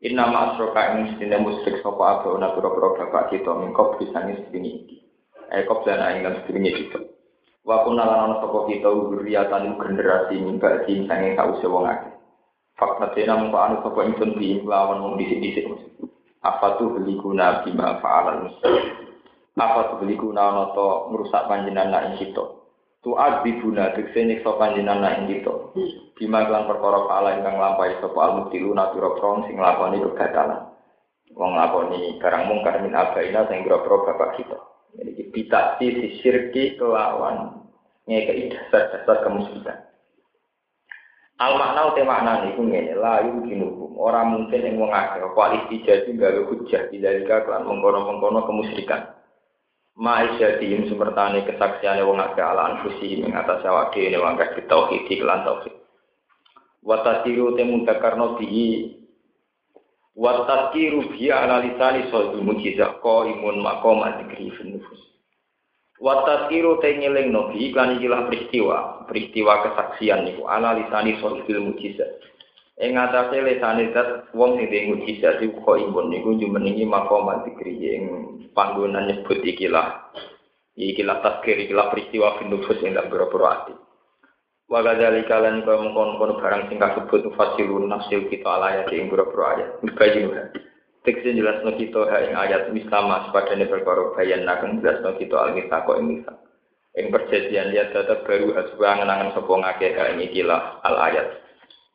[0.00, 4.96] Innama asyraka ing sedene musyrik sapa abauna pira-pira bapak kita min qablu sangi sedene iki.
[5.52, 6.24] Eh qabla ing.
[7.66, 12.14] Wa kunna lan ana sapa kita zuriyatan generasi mimba sing sange sause wong akeh.
[12.78, 15.66] Fakta tena mung anu sapa ingsun di lawan wong dhisik-dhisik.
[16.46, 18.54] Apa tuh beli guna bima fa'alan
[19.58, 22.44] Apa tuh beli guna ana to ngrusak panjenengan ing kita.
[23.02, 25.74] Tu adzibuna tekse nyiksa panjenengan ing kita.
[26.14, 30.70] Bima lan perkara fa'ala ingkang lampahi sapa al-mutiluna pira-pira sing nglakoni kegatalan.
[31.34, 34.75] Wong nglakoni barang mungkar min abaina sing pira-pira bapak kita.
[34.94, 37.66] Jadi bitasi si syirki kelawan
[38.06, 39.82] ngekei dasar-dasar kemusyrikan.
[41.36, 46.16] Al makna uti makna niku ngene la yumkinukum ora mungkin yang wong akeh apa istijati
[46.16, 49.12] gawe hujjah dilika kelan mengkono-mengkono kemusyrikan.
[50.00, 55.44] Ma'isyadim semertane kesaksiane wong akeh ala anfusi ing atas awake dhewe wong akeh tauhid lan
[55.44, 55.76] tauhid.
[56.80, 58.96] Wa tasiru temu takarno bihi
[60.16, 65.00] wa tasiru bihi ala lisani sawdul mujizah ko imun maqam adikri fil nufus.
[66.00, 72.08] Wa tasiru te ngeling nobi kan ikilah peristiwa, peristiwa kesaksian niku ala lisani sawdul mujizah.
[72.76, 77.76] Ing atase lesane zat wong sing duwe mujizat iku kok imun niku jumenengi maqam adikri
[77.76, 78.04] ing
[78.52, 80.12] panggonan nyebut ikilah
[80.76, 83.74] ikilah taskir ikilah peristiwa finufus yang dalam beberapa hati
[84.66, 89.54] wa kalian lan kaya mengkon-kon barang sing kasebut fasilun nafsil kita ala ayat ing beberapa
[89.54, 90.34] ayat bayin
[91.06, 95.98] jelas no kita ing ayat mislama sepadane perkara bayan nakeng jelas no kita al kok
[96.02, 96.36] ing misal.
[96.96, 101.28] Ing perjanjian dia tetap baru hasba angen-angen sapa ngakeh ing ikilah al ayat.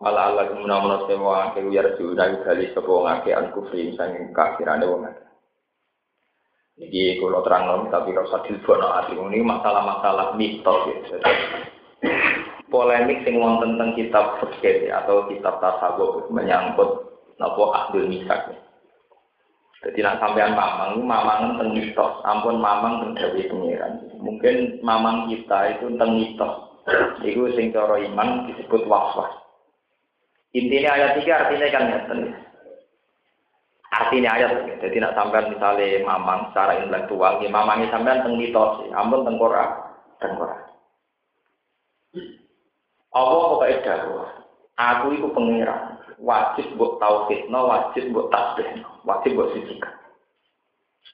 [0.02, 5.12] Ala Allah kemunamun sewa ngakeh uyar diunai bali sapa ngakeh an kufri sanging kafirane wong.
[6.80, 11.20] Jadi kalau terang tapi kalau sadil bono hati ini masalah-masalah mitos ya.
[12.72, 17.04] Polemik sing wonten tentang kitab fikih atau kitab tasawuf menyangkut
[17.36, 18.48] nopo ahdul misak.
[19.82, 23.98] Jadi nak sampean mamang, mamang tentang mitos, ampun mamang tentang dewi pengiran.
[24.24, 26.54] Mungkin mamang kita itu tentang mitos.
[27.28, 29.36] Itu sing cara iman disebut waswas.
[30.56, 32.00] Intinya ayat tiga artinya kan ya,
[33.92, 39.28] artinya ayat jadi nak sampean misalnya mamang secara intelektual ya mamangnya sampean teng mitos ampun
[39.28, 39.70] teng Quran
[40.24, 40.71] teng Quran
[43.12, 44.28] Allah pokoknya dawuh
[44.80, 46.00] aku itu pengiran.
[46.22, 50.02] Wajib buat tauhid no wajib buat tasbih wajib buat sucikan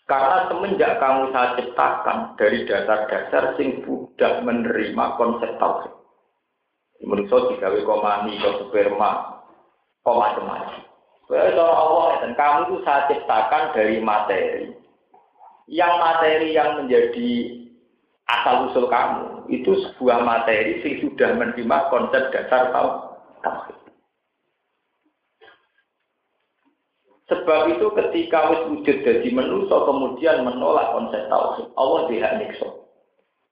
[0.08, 5.92] karena semenjak kamu saya ciptakan dari dasar-dasar sing sudah menerima konsep tauhid.
[7.04, 9.44] Menurut digawe komani, kau sperma,
[10.02, 10.82] kau macam-macam.
[11.28, 14.72] Allah dan kamu itu saya ciptakan dari materi.
[15.68, 17.32] Yang materi yang menjadi
[18.28, 22.76] asal usul kamu itu sebuah materi yang sudah menerima konsep dasar
[23.42, 23.78] tauhid.
[27.28, 32.70] Sebab itu ketika wis wujud jadi manusia kemudian menolak konsep tauhid, Allah tidak nikso.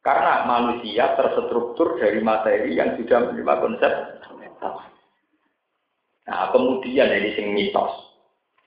[0.03, 3.91] Karena manusia terstruktur dari materi yang sudah menerima konsep
[4.59, 4.93] tauhid.
[6.26, 7.93] Nah, kemudian ini sing mitos.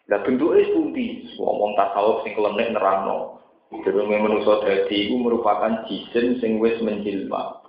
[0.08, 1.36] Lah bentuknya pundi?
[1.36, 3.44] Wong tasawuf sing klenek nerangno.
[3.68, 7.60] Durunge manusa dadi iku merupakan jisim sing wis menjilma.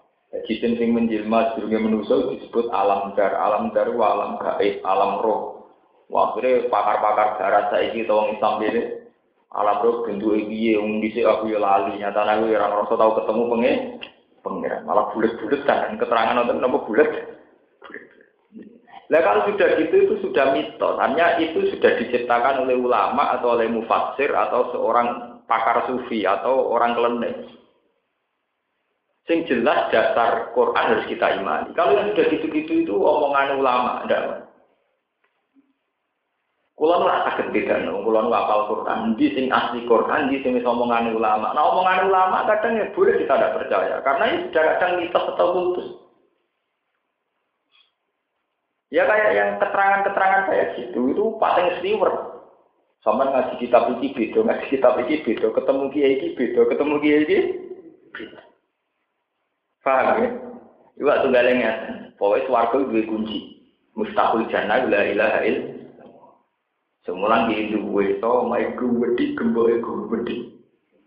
[0.47, 5.67] Jisim sing menjilma durunge manusa disebut alam dar, alam dar alam gaib, alam roh.
[6.09, 8.81] Wah, pakar-pakar darat saiki to wong Islam dhewe.
[9.53, 11.99] Alam roh bentuke piye wong dhisik aku ya lali.
[11.99, 13.77] Nyatane aku ora tau ketemu pengen
[14.39, 17.09] pengiran malah bulet-bulet kan keterangan nonton napa bulet?
[19.09, 23.65] Nah kalau sudah gitu itu sudah mitos, hanya itu sudah diciptakan oleh ulama atau oleh
[23.65, 27.35] mufassir atau seorang pakar sufi atau orang kelenek.
[29.25, 31.73] Sing jelas dasar Quran harus kita imani.
[31.73, 34.49] Kalau yang sudah gitu-gitu itu omongan ulama, ada.
[36.79, 41.11] Kulo ora saged bedakno, kulo nu apal Quran, di sing asli Quran, di sing omongan
[41.11, 41.51] ulama.
[41.51, 45.47] Nah omongan ulama kadang ya boleh kita tidak percaya, karena ini sudah kadang mitos atau
[45.51, 45.89] kultus.
[48.89, 52.38] Ya kayak yang keterangan-keterangan kayak gitu itu paling sliwer.
[52.99, 57.23] Sama ngaji kitab iki beda, ngaji kitab iki beda, ketemu kiai iki beda, ketemu kiai
[57.23, 57.37] iki
[58.11, 58.39] beda.
[59.79, 60.29] Paham ya?
[60.99, 61.95] Iwak tunggal ngeten.
[62.19, 63.39] Pokoknya swarga dua kunci.
[63.95, 65.57] Mustahil jannah la ilaha il.
[67.07, 70.35] Semulan di duwe to, mai gede, gemboke gede.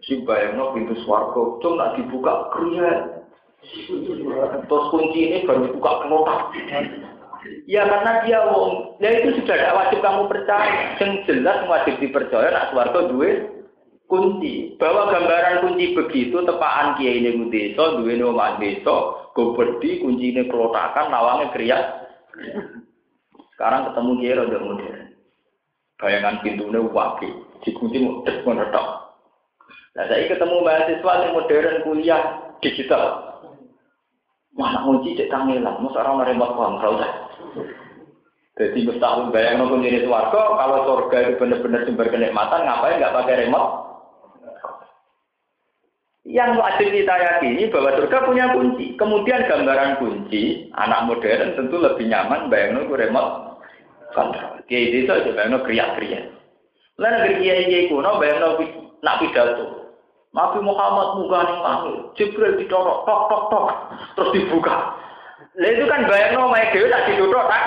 [0.01, 3.21] Si bayangno pintu swarga, cung nak dibuka kriya.
[4.65, 6.41] Terus kunci ini baru dibuka kelotak.
[7.67, 10.95] Ya karena dia wong, ya itu sudah tidak wajib kamu percaya.
[10.99, 12.75] Yang jelas wajib dipercaya nak
[13.11, 13.51] duwe
[14.07, 14.79] kunci.
[14.79, 18.97] Bahwa gambaran kunci begitu tepaan kiai ini desa, duwe nomah desa,
[19.35, 21.83] kunci ini kelotakan, lawangnya kriak.
[23.55, 25.03] Sekarang ketemu kiai rada modern.
[26.03, 28.87] Bayangan pintunya wakil, dikunci mudah menetok.
[29.95, 32.23] Nah saya ketemu mahasiswa yang modern kuliah
[32.59, 33.05] digital.
[34.53, 37.01] Mana kunci cek tangilan, masa orang remote control
[38.53, 43.41] jadi mustahil bayang nunggu jenis warga, kalau surga itu benar-benar sumber kenikmatan, ngapain nggak pakai
[43.49, 43.71] remote?
[46.29, 48.95] Yang wajib kita yakini bahwa surga punya kunci.
[49.01, 53.57] Kemudian gambaran kunci, anak modern tentu lebih nyaman bayang nunggu remote
[54.13, 54.61] kontrol.
[54.69, 56.25] Kiai itu aja bayang nunggu kriak-kriak.
[57.01, 58.65] Lalu negeri kiai kiai kuno bayang nunggu
[59.01, 59.67] nak pidato.
[60.33, 63.67] Nabi Muhammad muka nih langit, Jibril didorok, tok tok tok,
[64.17, 64.97] terus dibuka.
[65.53, 67.65] Lah itu kan bayar no mae dhewe tak dituthuk tak.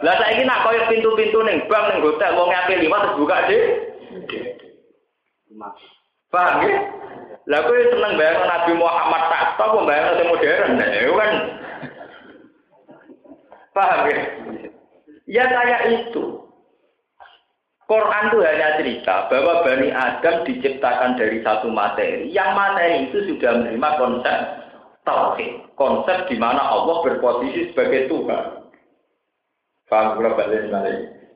[0.00, 3.64] Lah saiki nak koyo pintu-pintu ning bank ning hotel wong ngake liwat terus buka deh.
[6.32, 6.76] Paham ya?
[7.46, 10.70] Lah kowe seneng bayang Nabi Muhammad tak tahu bayang yang modern.
[10.80, 11.32] Nah, itu kan
[13.76, 14.18] Paham ya?
[15.28, 16.24] Ya kayak itu.
[17.86, 22.26] Quran itu hanya cerita bahwa Bani Adam diciptakan dari satu materi.
[22.34, 24.65] Yang materi itu sudah menerima konsep
[25.06, 25.72] tauhid.
[25.78, 28.66] Konsep di mana Allah berposisi sebagai Tuhan.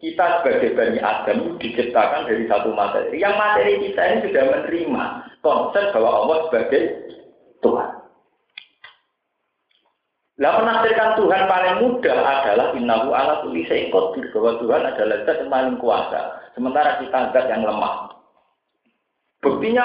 [0.01, 3.21] Kita sebagai Bani Adam diciptakan dari satu materi.
[3.23, 5.05] Yang materi kita ini sudah menerima
[5.41, 6.83] konsep bahwa Allah sebagai
[7.62, 7.91] Tuhan.
[10.41, 15.37] Lah menafsirkan Tuhan paling mudah adalah innahu ala kulli syai'in qadir bahwa Tuhan adalah zat
[15.37, 16.21] yang paling kuasa.
[16.57, 18.09] Sementara kita zat yang lemah.
[19.45, 19.85] Buktinya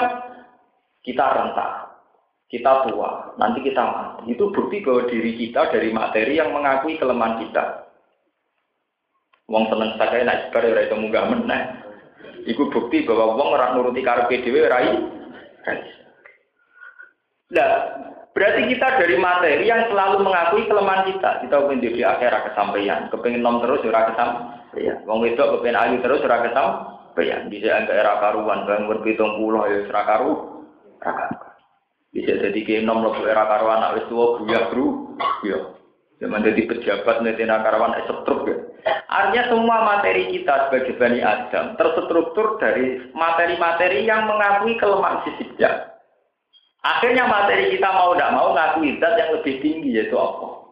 [1.04, 1.85] kita rentak,
[2.46, 4.30] kita tua, nanti kita mati.
[4.30, 7.90] Itu bukti bahwa diri kita dari materi yang mengakui kelemahan kita.
[9.50, 11.62] Wong seneng sakit naik sekali ora itu munggah meneh.
[12.46, 14.94] Iku bukti bahwa wong ora nuruti karepe dhewe rai.
[17.50, 17.70] Nah,
[18.30, 21.30] berarti kita dari materi yang selalu mengakui kelemahan kita.
[21.46, 25.02] Kita pengen di akhirat kesampaian, kepengen nom terus ora kesampaian.
[25.06, 27.50] Wong wedok kepengen ayu terus ora kesampaian.
[27.50, 30.62] Bisa angka era karuan, bang berpitung puluh ya karu.
[32.16, 34.86] Bisa jadi ke nom lebu era karuan anak wis tuwa buyah bro.
[35.44, 35.76] Ya.
[36.16, 38.56] Zaman jadi pejabat netina karawan setruk ya.
[39.04, 45.92] Artinya semua materi kita sebagai Bani Adam terstruktur dari materi-materi yang mengakui kelemahan fisiknya.
[46.80, 50.64] Akhirnya materi kita mau tidak mau ngakui zat yang lebih tinggi yaitu Allah.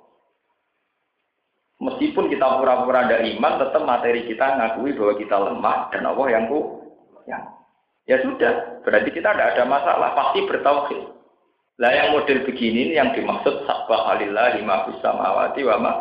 [1.85, 6.49] Meskipun kita pura-pura ada iman, tetap materi kita ngakui bahwa kita lemah dan Allah yang
[6.49, 6.81] ku,
[7.29, 7.45] yang
[8.09, 11.03] ya sudah, berarti kita tidak ada masalah, pasti bertauhid.
[11.83, 15.93] Lah yang model begini ini yang dimaksud sabah alillahi ma fis samawati wa ma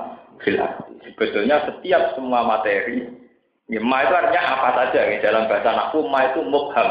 [0.46, 0.62] fil
[1.04, 3.10] Sebetulnya setiap semua materi,
[3.68, 6.90] ya, ma itu artinya apa saja ya, dalam bahasa naku ma itu mubham.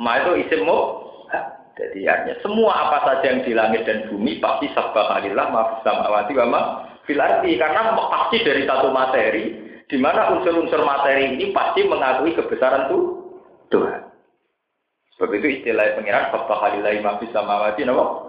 [0.00, 1.44] Ma itu isim mubham.
[1.76, 5.80] Jadi artinya semua apa saja yang di langit dan bumi pasti sabah alillah ma fis
[5.84, 6.60] samawati wa ma
[7.04, 9.44] fil karena pasti dari satu materi
[9.88, 13.02] di mana unsur-unsur materi ini pasti mengakui kebesaran tuh
[13.72, 14.07] Tuhan.
[15.18, 18.22] Sebab itu istilah pengiran Bapak Halilai Mafis Samawati nama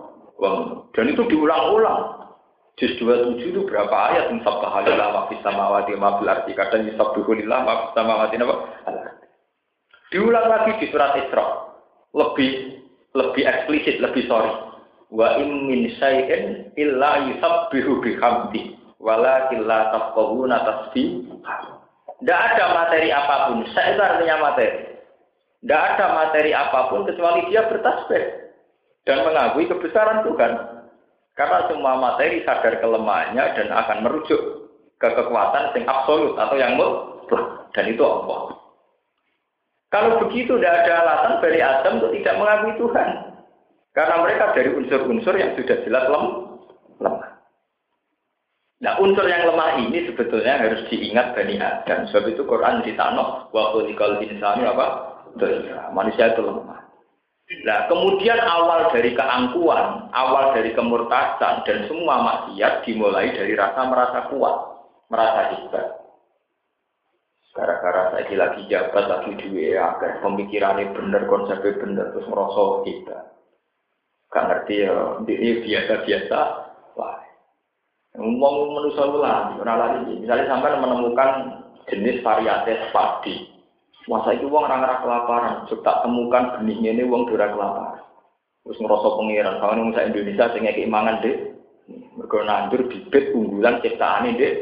[0.98, 2.34] Dan itu diulang-ulang.
[2.82, 7.94] Juz 27 itu berapa ayat yang Bapak Halilai Mafis Samawati Mafil Arti kadang Yusabduhulillah Mafis
[7.94, 8.56] Samawati nama
[10.10, 11.70] Diulang lagi di surat Isra.
[12.18, 12.82] Lebih
[13.14, 14.50] lebih eksplisit, lebih sorry.
[15.14, 21.30] Wa in min syai'in illa yusabbihu bihamdi walakin la tafqahuna tasbih.
[22.18, 23.62] Tidak ada materi apa pun.
[23.78, 24.99] Saya itu artinya materi.
[25.60, 28.24] Tidak ada materi apa pun kecuali dia bertasbih
[29.04, 30.54] dan mengakui kebesaran Tuhan.
[31.36, 34.40] Karena semua materi sadar kelemahannya dan akan merujuk
[35.00, 37.72] ke kekuatan yang absolut atau yang mutlak.
[37.76, 38.60] Dan itu Allah.
[39.90, 43.10] Kalau begitu tidak ada alasan dari Adam untuk tidak mengakui Tuhan.
[43.96, 46.26] Karena mereka dari unsur-unsur yang sudah jelas lem
[47.02, 47.30] lemah.
[48.80, 52.06] Nah unsur yang lemah ini sebetulnya harus diingat Bani Adam.
[52.14, 55.09] Sebab itu Quran ditano waktu dikal insani apa
[55.94, 56.90] Manusia itu lemah.
[57.66, 64.30] Nah, kemudian awal dari keangkuhan, awal dari kemurtasan, dan semua maksiat dimulai dari rasa merasa
[64.30, 64.56] kuat,
[65.10, 65.98] merasa hebat.
[67.50, 73.18] Gara-gara saya lagi jabat, lagi duwe agar pemikirannya bener, konsepnya bener, terus merasa kita.
[74.30, 74.94] Gak ngerti ya,
[75.26, 76.40] ini biasa-biasa.
[76.94, 77.18] Wah,
[78.14, 80.22] ngomong manusia ulang, orang lagi.
[80.22, 81.30] Misalnya sampai menemukan
[81.90, 83.59] jenis varietas padi,
[84.10, 88.02] Masa itu uang orang kelaparan, tak temukan benihnya ini uang dura kelaparan.
[88.66, 91.54] Terus ngerosok pengiran, kalau nunggu Indonesia sehingga keimangan deh,
[92.18, 94.54] mereka nandur bibit unggulan ciptaan ini deh.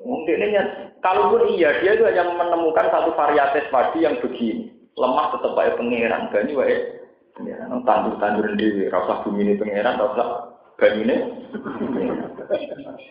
[0.00, 0.58] Mungkin ini
[1.04, 6.32] kalaupun iya dia itu hanya menemukan satu varietas padi yang begini, lemah tetap baik pengiran,
[6.32, 6.80] banyak baik
[7.36, 10.24] pengiran, tandur-tandur di rasa bumi ini pengiran, rasa
[10.80, 11.16] banyu ini.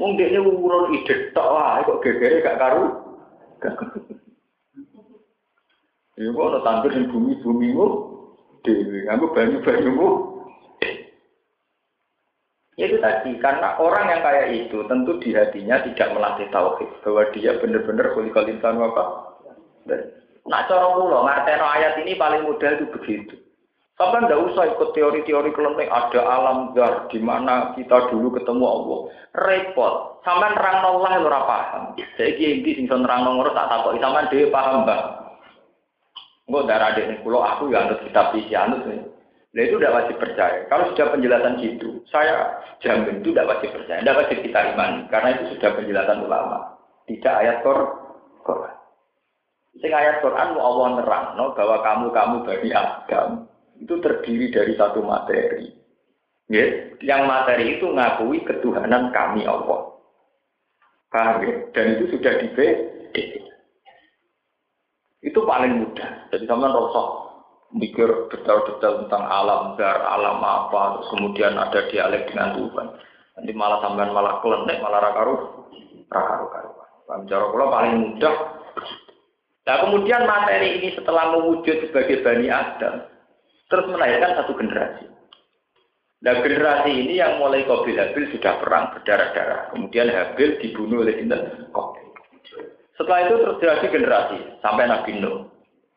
[0.01, 2.85] Mungkin ini urun ide tak lah, kok gegere gak karu.
[6.21, 7.85] Ya kok ana tandur ning bumi-bumimu
[8.61, 10.09] dhewe, nganggo banyu-banyumu.
[12.77, 17.25] Ya itu tadi, karena orang yang kayak itu tentu di hatinya tidak melatih tauhid bahwa
[17.33, 19.03] dia benar-benar kulikal insan apa.
[20.45, 23.35] Nah cara mula ngarteno ayat ini paling mudah itu begitu.
[23.97, 28.99] Sampai tidak usah ikut teori-teori kelenteng ada alam zar di mana kita dulu ketemu Allah.
[29.37, 29.93] Repot.
[30.25, 31.83] Sampai nerang Allah ora paham.
[32.17, 34.01] Saya kira ini sing nerang Allah tak tahu.
[34.01, 35.20] Sampai dia paham bang.
[36.49, 39.01] Enggak darah adik ini pulau aku ya anut kitab isi anut nih.
[39.51, 40.63] Nah itu tidak wajib percaya.
[40.71, 43.99] Kalau sudah penjelasan gitu, saya jamin itu tidak wajib percaya.
[43.99, 45.01] Tidak wajib kita imani.
[45.11, 46.59] Karena itu sudah penjelasan ulama.
[47.03, 48.75] Tidak ayat Quran.
[49.79, 53.29] Sing ayat Quran mau Allah nerang no, bahwa kamu-kamu bani Adam
[53.79, 55.71] itu terdiri dari satu materi.
[56.51, 59.95] Ya, yang materi itu ngakui ketuhanan kami Allah.
[61.11, 61.55] Paham ya?
[61.71, 62.47] Dan itu sudah di
[65.21, 66.33] Itu paling mudah.
[66.33, 67.07] Jadi sama rosok
[67.71, 72.87] mikir detail-detail tentang alam dar, alam apa, terus kemudian ada dialek dengan Tuhan.
[73.39, 75.35] Nanti malah sampean malah kelenek, malah rakaru,
[76.11, 76.89] rakaru karuan.
[77.07, 78.35] Paham cara paling mudah
[79.61, 83.05] Nah kemudian materi ini setelah mewujud sebagai Bani Adam,
[83.69, 85.05] terus melahirkan satu generasi.
[86.21, 89.69] Nah generasi ini yang mulai Qabil Habil sudah perang berdarah-darah.
[89.73, 91.21] Kemudian Habil dibunuh oleh
[91.69, 92.10] Qabil.
[93.01, 95.49] Setelah itu terjadi generasi sampai Nabi Nuh.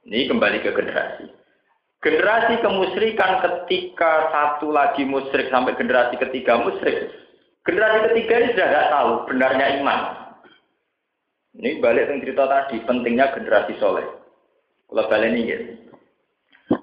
[0.08, 1.28] Ini kembali ke generasi.
[2.00, 7.12] Generasi kemusyrikan ketika satu lagi musyrik sampai generasi ketiga musyrik.
[7.68, 10.00] Generasi ketiga ini sudah tidak tahu benarnya iman.
[11.60, 14.08] Ini balik yang cerita tadi, pentingnya generasi soleh.
[14.88, 15.58] Kalau balik ini ya.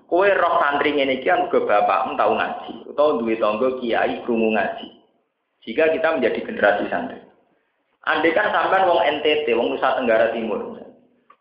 [0.06, 4.86] Kue roh santri ini kan ke bapak tahu ngaji, atau duit tonggo kiai krungu ngaji.
[5.66, 7.31] Jika kita menjadi generasi santri.
[8.02, 10.74] Andai kan sampai wong NTT, wong Nusa Tenggara Timur,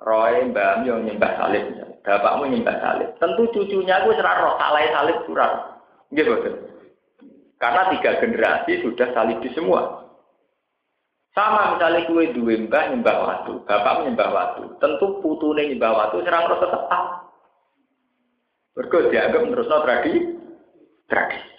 [0.05, 1.65] Roy, Mbak yang nyembah salib,
[2.05, 3.09] bapakmu nyembah salib.
[3.17, 5.81] Tentu cucunya gue serah roh salai salib kurang.
[6.13, 6.33] Gitu,
[7.61, 10.05] Karena tiga generasi sudah salib di semua.
[11.31, 14.63] Sama misalnya kue duwe mbah nyembah watu, bapak nyembah watu.
[14.83, 17.05] Tentu putune nyembah watu serang rasa tetap.
[18.75, 20.21] Berikut dianggap no tradisi.
[21.07, 21.51] Tradisi.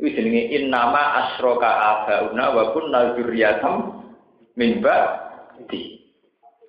[0.00, 3.00] Ini jenenge innama asroka abauna wa kunna
[4.56, 6.00] min ba'di.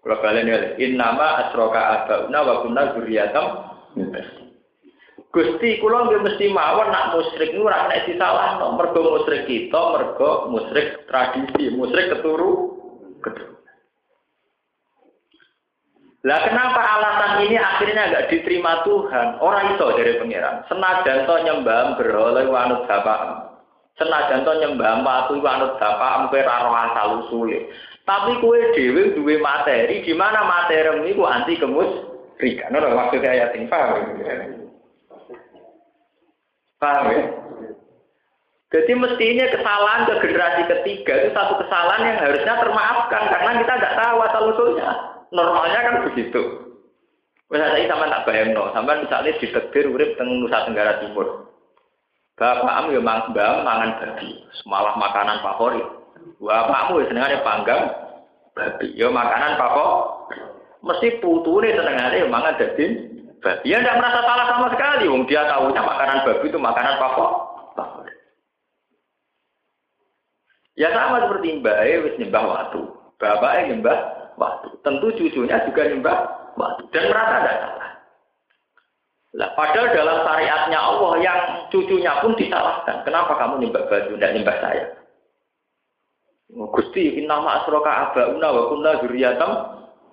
[0.01, 4.41] Kalau kalian lihat, innama asroka abauna wa kunna ba'di.
[5.31, 8.75] Gusti kula nggih mesti mawon nak musyrik niku ora nek disalahno.
[8.75, 12.75] Mergo musyrik kita, mergo musyrik tradisi, musyrik keturu.
[16.21, 19.41] Lah kenapa alasan ini akhirnya agak diterima Tuhan?
[19.41, 20.67] Orang itu dari pangeran.
[20.69, 23.50] Senajan to nyembah berhala wanut bapak.
[24.01, 27.69] Senajan to nyembah watu wanut bapak kowe ora roh asal usule.
[28.01, 32.09] Tapi kue dhewe duwe materi di mana materi niku anti kemus
[32.41, 32.65] rika.
[32.73, 34.01] Ngono maksudnya ayat ini paham.
[36.81, 37.21] Paham ya?
[38.71, 43.97] Jadi mestinya kesalahan ke generasi ketiga itu satu kesalahan yang harusnya termaafkan karena kita tidak
[43.99, 44.89] tahu asal usulnya.
[45.29, 46.41] Normalnya kan begitu.
[47.51, 51.50] Misalnya sama tak bayang no, sampai misalnya di tegir urip teng Nusa Tenggara Timur.
[52.41, 55.85] Bapakmu ya mang bam mangan babi, semalah makanan favorit.
[56.41, 57.85] Bapakmu ya senengane panggang
[58.57, 60.41] babi, ya makanan favorit.
[60.81, 62.93] Mesti putune senengane ya mangan daging
[63.45, 63.69] babi.
[63.69, 65.05] Ya tidak merasa salah sama sekali.
[65.05, 68.17] Wong dia tahunya makanan babi itu makanan favorit.
[70.73, 72.81] Ya sama seperti mbak E wis nyembah waktu.
[73.21, 73.97] Bapak E nyembah
[74.41, 74.81] waktu.
[74.81, 76.17] Tentu cucunya juga nyembah
[76.57, 76.89] waktu.
[76.89, 77.80] Dan merasa tidak.
[79.31, 81.39] Lah, padahal dalam syariatnya Allah yang
[81.71, 83.07] cucunya pun disalahkan.
[83.07, 84.85] Kenapa kamu nyembah baju, tidak nyembah saya?
[86.51, 89.51] Gusti, nama asroka abauna wa kunna zuriyatam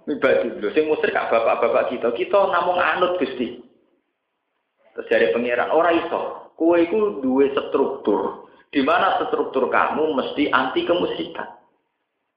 [0.09, 3.61] Mibadi dulu, sing musrik kak bapak-bapak kita, kita namun anut gusti.
[4.97, 10.89] Terus dari pangeran, orang iso, kue itu dua struktur, di mana struktur kamu mesti anti
[10.89, 11.61] kemusikan.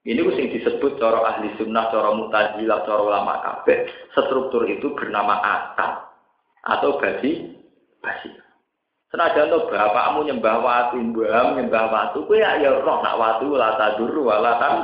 [0.04, 3.88] Ini sing disebut cara ahli sunnah, cara mutazilah, cara ulama kabeh.
[4.20, 6.11] Struktur itu bernama akal
[6.62, 7.58] atau basi
[7.98, 8.30] basi.
[9.12, 14.24] Senajan to bapakmu nyembah watu, mbahmu nyembah watu, kowe ya roh nak watu la taduru
[14.24, 14.74] wala tan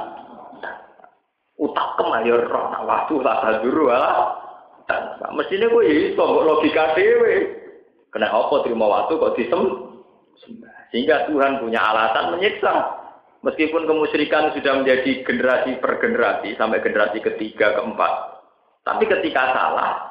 [1.59, 4.39] utak kemayor roh nak waktu tak haduru ala
[5.35, 7.51] mestinya gue iso mbok logika dewe
[8.09, 9.62] kena apa terima waktu kok disem
[10.89, 12.96] sehingga Tuhan punya alasan menyiksa.
[13.38, 18.13] Meskipun kemusyrikan sudah menjadi generasi per generasi sampai generasi ketiga keempat.
[18.83, 20.08] Tapi ketika salah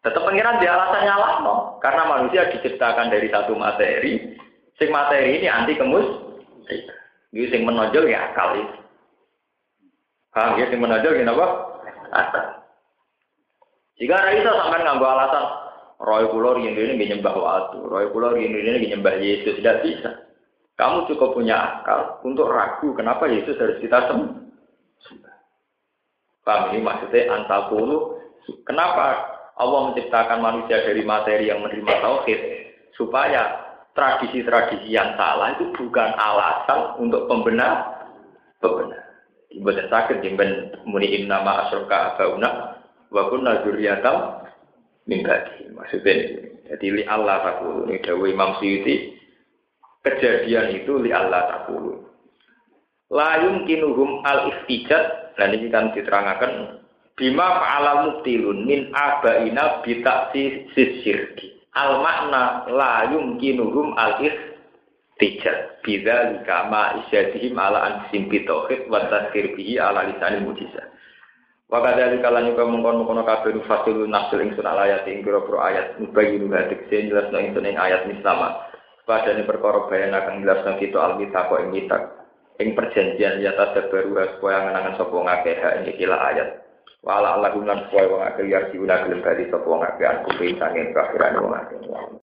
[0.00, 1.54] tetap pengiran di alasan nyalah no
[1.84, 4.36] karena manusia diciptakan dari satu materi
[4.80, 6.08] sing materi ini anti kemus
[7.30, 8.80] ini sing menonjol ya akal itu
[10.30, 11.46] Paham ya, sing menajal gini apa?
[13.98, 15.44] Jika itu sampai nganggo alasan,
[15.98, 20.10] roy pulau ini ini nyembah waktu, roy pulau ini ini nyembah Yesus tidak bisa.
[20.78, 25.34] Kamu cukup punya akal untuk ragu kenapa Yesus harus kita sembah.
[26.46, 28.16] Paham ini maksudnya antakulu.
[28.64, 29.28] Kenapa
[29.60, 32.40] Allah menciptakan manusia dari materi yang menerima tauhid
[32.96, 38.00] supaya tradisi-tradisi yang salah itu bukan alasan untuk pembenar
[38.64, 39.04] pembenar.
[39.50, 42.80] Ibadah sakit jemben muni nama asroka abauna
[43.10, 44.46] wa kunna dzurriyyatam
[45.10, 45.74] min ba'di.
[45.74, 46.14] Maksudnya
[46.70, 47.90] jadi li Allah takulu.
[47.90, 49.18] Ini dawu Imam Suyuti
[50.06, 51.98] kejadian itu li Allah takulu.
[53.10, 56.79] La yumkinuhum al iftijat dan ini kan diterangkan
[57.20, 61.60] bima fa'ala mubtilun min abaina bitaksi sisirki.
[61.76, 69.76] Al makna la yumkinuhum al ihtijaj bidza likama isyadihim ala ansim bitauhid wa tazkir bihi
[69.76, 70.90] ala lisanil mujizah
[71.70, 76.02] wa kadzalika lan juga mengkon-mengkon kabeh fasilun nafsul ingsun ala ayat ing pira ayat.
[76.02, 78.66] Mubayyin hadik sen jelasno ingsun ing ayat mislama
[79.06, 82.02] padane perkara bayan akan jelasno kita al kok ing mitak
[82.58, 86.48] ing perjanjian ya baru supaya ngenangan sapa ngakeh ing ikilah ayat
[87.00, 90.60] Wala Allah gunan supaya wong akeh yarsi guna gelem bali sapa wong akeh aku ping
[90.60, 91.80] sanging kafiran wong akeh.